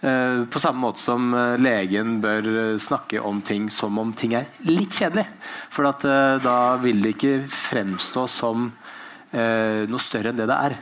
Eh, 0.00 0.44
på 0.46 0.60
samme 0.62 0.78
måte 0.78 1.02
som 1.02 1.32
eh, 1.34 1.56
legen 1.58 2.20
bør 2.22 2.46
eh, 2.46 2.76
snakke 2.78 3.18
om 3.18 3.40
ting 3.42 3.66
som 3.70 3.98
om 3.98 4.12
ting 4.14 4.36
er 4.38 4.46
litt 4.68 4.94
kjedelig. 4.94 5.26
For 5.74 5.88
at, 5.90 6.06
da 6.44 6.58
vil 6.82 7.02
det 7.02 7.16
ikke 7.16 7.34
fremstå 7.50 8.28
som 8.30 8.70
noe 9.28 10.00
større 10.00 10.30
enn 10.30 10.38
det 10.38 10.46
det 10.48 10.54
er. 10.56 10.74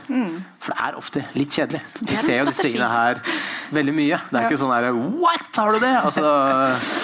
For 0.63 0.71
det 0.71 0.85
er 0.85 0.95
ofte 0.95 1.23
litt 1.35 1.51
kjedelig. 1.51 1.81
Mm. 1.83 2.05
Vi 2.07 2.19
ser 2.21 2.37
jo 2.39 2.45
disse 2.47 2.63
tingene 2.63 2.87
her 2.87 3.19
veldig 3.75 3.95
mye. 3.97 4.21
Det 4.29 4.39
er 4.39 4.47
ikke 4.47 4.61
sånn 4.61 4.71
her 4.71 4.87
What, 4.95 5.51
har 5.59 5.75
du 5.75 5.83
det? 5.83 5.91
Altså, 5.99 6.31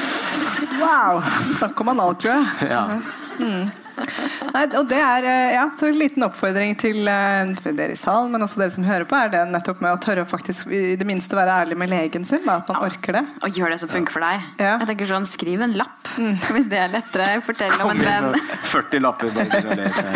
Wow! 0.80 1.20
Snakk 1.58 1.84
om 1.84 1.92
anal, 1.98 2.16
tror 2.16 2.38
jeg. 2.38 2.72
ja. 2.72 3.82
Nei, 4.54 4.64
og 4.78 4.88
det 4.90 5.00
er 5.00 5.26
eh, 5.30 5.54
ja, 5.56 5.64
så 5.78 5.88
en 5.90 5.98
liten 5.98 6.26
oppfordring 6.26 6.76
til 6.82 7.08
eh, 7.10 7.54
dere 7.64 7.94
i 7.96 8.00
salen, 8.00 8.32
men 8.34 8.46
også 8.46 8.62
dere 8.62 8.74
som 8.76 8.86
hører 8.88 9.06
på, 9.10 9.18
er 9.18 9.32
det 9.34 9.42
nettopp 9.52 9.82
med 9.84 9.96
å 9.96 10.02
tørre 10.02 10.26
å 10.26 10.30
faktisk 10.30 10.72
i 10.74 10.96
det 11.00 11.08
minste 11.08 11.38
være 11.38 11.56
ærlig 11.64 11.78
med 11.80 11.92
legen 11.94 12.28
sin. 12.30 12.44
Da, 12.46 12.60
at 12.62 12.72
man 12.72 12.82
orker 12.90 13.20
det. 13.20 13.24
Og 13.46 13.60
gjør 13.60 13.74
det 13.74 13.80
som 13.84 13.92
funker 13.92 14.16
for 14.16 14.26
deg. 14.26 14.36
Ja. 14.62 14.76
Jeg 14.84 14.92
tenker 14.94 15.12
sånn, 15.14 15.30
Skriv 15.34 15.64
en 15.66 15.76
lapp, 15.80 16.10
hvis 16.54 16.70
det 16.72 16.80
er 16.84 16.94
lettere. 16.94 17.30
Fortell 17.46 17.74
om 17.82 17.94
en 17.94 18.04
venn. 18.06 18.40
40 18.70 19.04
lapper 19.04 19.34
bare 19.34 19.50
for 19.58 19.74
å 19.74 19.80
lese. 19.80 20.06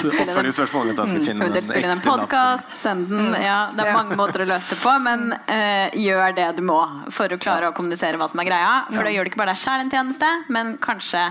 Så 0.00 0.08
Oppfølgingsspørsmålet 0.08 0.96
da 0.96 1.04
skal 1.08 1.22
finne 1.24 1.48
den 1.52 1.72
ekte 1.74 1.92
en 1.92 2.02
podcast, 2.04 2.68
send 2.80 3.08
den. 3.10 3.34
Ja, 3.42 3.58
det 3.74 3.84
er 3.84 3.96
mange 3.96 4.16
måter 4.18 4.44
å 4.44 4.48
løse 4.48 4.74
det 4.74 4.78
på, 4.80 4.92
men 5.02 5.32
uh, 5.34 5.96
gjør 5.98 6.36
det 6.36 6.48
du 6.56 6.62
må 6.64 6.78
for 7.12 7.32
å 7.32 7.38
klare 7.40 7.70
å 7.70 7.76
kommunisere 7.76 8.20
hva 8.20 8.28
som 8.30 8.40
er 8.42 8.48
greia. 8.48 8.72
For 8.92 9.04
da 9.04 9.12
gjør 9.12 9.26
du 9.26 9.32
ikke 9.32 9.42
bare 9.42 9.54
deg 9.54 9.62
sjæl 9.62 9.84
en 9.84 9.92
tjeneste, 9.92 10.30
men 10.52 10.76
kanskje 10.82 11.24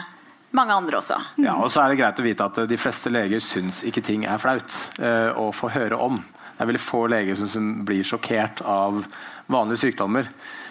mange 0.51 0.73
andre 0.73 0.97
også. 0.97 1.17
Ja, 1.37 1.55
og 1.61 1.69
så 1.71 1.83
er 1.83 1.91
det 1.93 1.99
greit 2.01 2.19
å 2.19 2.25
vite 2.25 2.45
at 2.49 2.57
eh, 2.57 2.69
de 2.69 2.77
fleste 2.79 3.11
leger 3.13 3.39
syns 3.43 3.83
ikke 3.87 4.01
ting 4.05 4.25
er 4.25 4.37
flaut 4.41 4.77
eh, 4.99 5.29
å 5.37 5.51
få 5.55 5.69
høre 5.73 5.97
om. 6.01 6.17
Det 6.55 6.63
er 6.65 6.71
veldig 6.71 6.81
få 6.83 7.03
leger 7.07 7.37
som, 7.39 7.47
som 7.47 7.67
blir 7.87 8.03
sjokkert 8.07 8.61
av 8.67 9.03
vanlige 9.47 9.85
sykdommer. 9.85 10.27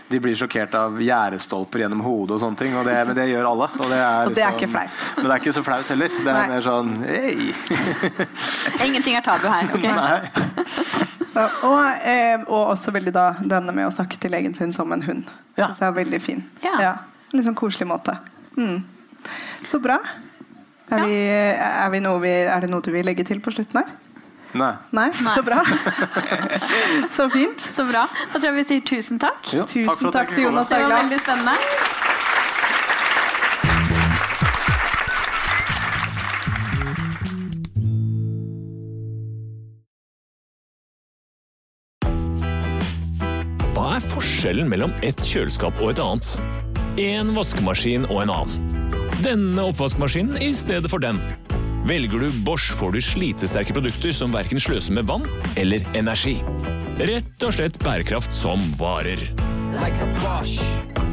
De 0.08 0.18
blir 0.24 0.36
sjokkert 0.40 0.72
av 0.76 0.96
gjerdestolper 1.04 1.82
gjennom 1.82 2.00
hodet 2.00 2.38
og 2.38 2.40
sånne 2.40 2.56
ting, 2.56 2.76
og 2.80 2.86
det, 2.88 2.96
men 3.08 3.16
det 3.16 3.26
gjør 3.28 3.48
alle. 3.50 3.66
Og 3.76 3.90
det 3.92 3.98
er, 4.00 4.28
Og 4.30 4.36
det 4.36 4.44
er 4.44 4.54
ikke 4.56 4.68
flaut. 4.72 5.02
Men 5.18 5.26
det 5.28 5.34
er 5.34 5.42
ikke 5.42 5.52
så 5.56 5.62
flaut 5.66 5.90
heller. 5.92 6.14
Det 6.16 6.32
er 6.32 6.38
Nei. 6.38 6.46
mer 6.54 6.64
sånn 6.64 6.94
hei. 7.04 7.34
Ingenting 8.88 9.18
er 9.18 9.26
tabu 9.26 9.48
her. 9.52 9.68
ok? 9.76 9.84
Nei. 9.84 11.38
Og, 11.38 11.82
eh, 12.08 12.40
og 12.48 12.72
også 12.72 12.90
veldig 12.94 13.12
da 13.14 13.26
denne 13.38 13.74
med 13.76 13.86
å 13.86 13.92
snakke 13.94 14.16
til 14.20 14.32
legen 14.34 14.56
sin 14.56 14.72
som 14.74 14.92
en 14.96 15.04
hund. 15.04 15.28
Ja. 15.60 15.68
Det 15.76 15.84
er 15.86 15.92
veldig 16.00 16.22
fin. 16.24 16.40
Ja. 16.64 16.94
Litt 17.32 17.44
sånn 17.46 17.58
koselig 17.58 17.86
måte. 17.90 18.16
Mm. 18.56 18.80
Så 19.68 19.80
bra. 19.82 19.98
Er, 20.88 20.98
Ja. 20.98 21.04
vi, 21.04 21.16
er, 21.28 21.88
vi 21.92 22.00
noe 22.00 22.20
vi, 22.22 22.30
er 22.48 22.60
det 22.64 22.70
noe 22.72 22.80
du 22.80 22.90
vil 22.94 23.04
legge 23.04 23.24
til 23.28 23.40
på 23.44 23.52
slutten 23.52 23.82
her? 23.82 23.90
Nei. 24.56 24.72
Nei? 24.96 25.10
Nei. 25.20 25.34
Så 25.36 25.42
bra. 25.44 25.60
så 27.18 27.28
fint. 27.28 27.60
Så 27.76 27.84
bra. 27.84 28.06
Da 28.32 28.38
tror 28.38 28.48
jeg 28.48 28.56
vi 28.62 28.64
sier 28.70 28.86
tusen 28.88 29.20
takk. 29.20 29.44
Jo, 29.52 29.66
Tusen 29.68 29.90
takk, 29.92 30.12
takk 30.14 30.32
til 30.34 30.48
Jonas 30.48 30.70
Jonas 30.72 30.72
Det 30.72 30.82
var 30.88 31.02
veldig 31.02 31.20
spennende. 31.26 31.58
Hva 43.74 43.84
er 43.98 44.04
forskjellen 44.10 44.70
mellom 44.70 44.94
et 45.06 45.20
kjøleskap 45.22 45.78
og 45.82 45.92
et 45.94 46.02
annet? 46.02 46.32
En 46.98 47.30
vaskemaskin 47.36 48.08
og 48.10 48.24
en 48.24 48.32
annen. 48.34 48.97
Denne 49.18 49.64
oppvaskmaskinen 49.66 50.38
i 50.42 50.52
stedet 50.54 50.90
for 50.90 51.02
den. 51.02 51.18
Velger 51.88 52.22
du 52.22 52.28
Bosch, 52.46 52.70
får 52.78 52.94
du 52.94 53.00
slitesterke 53.02 53.74
produkter 53.74 54.14
som 54.14 54.34
verken 54.34 54.60
sløser 54.62 54.94
med 54.94 55.08
vann 55.08 55.26
eller 55.58 55.82
energi. 55.98 56.36
Rett 57.00 57.46
og 57.48 57.56
slett 57.56 57.80
bærekraft 57.82 58.34
som 58.34 58.62
varer. 58.78 59.28
like 59.80 60.00
a 60.02 60.06
Bosch. 60.22 61.07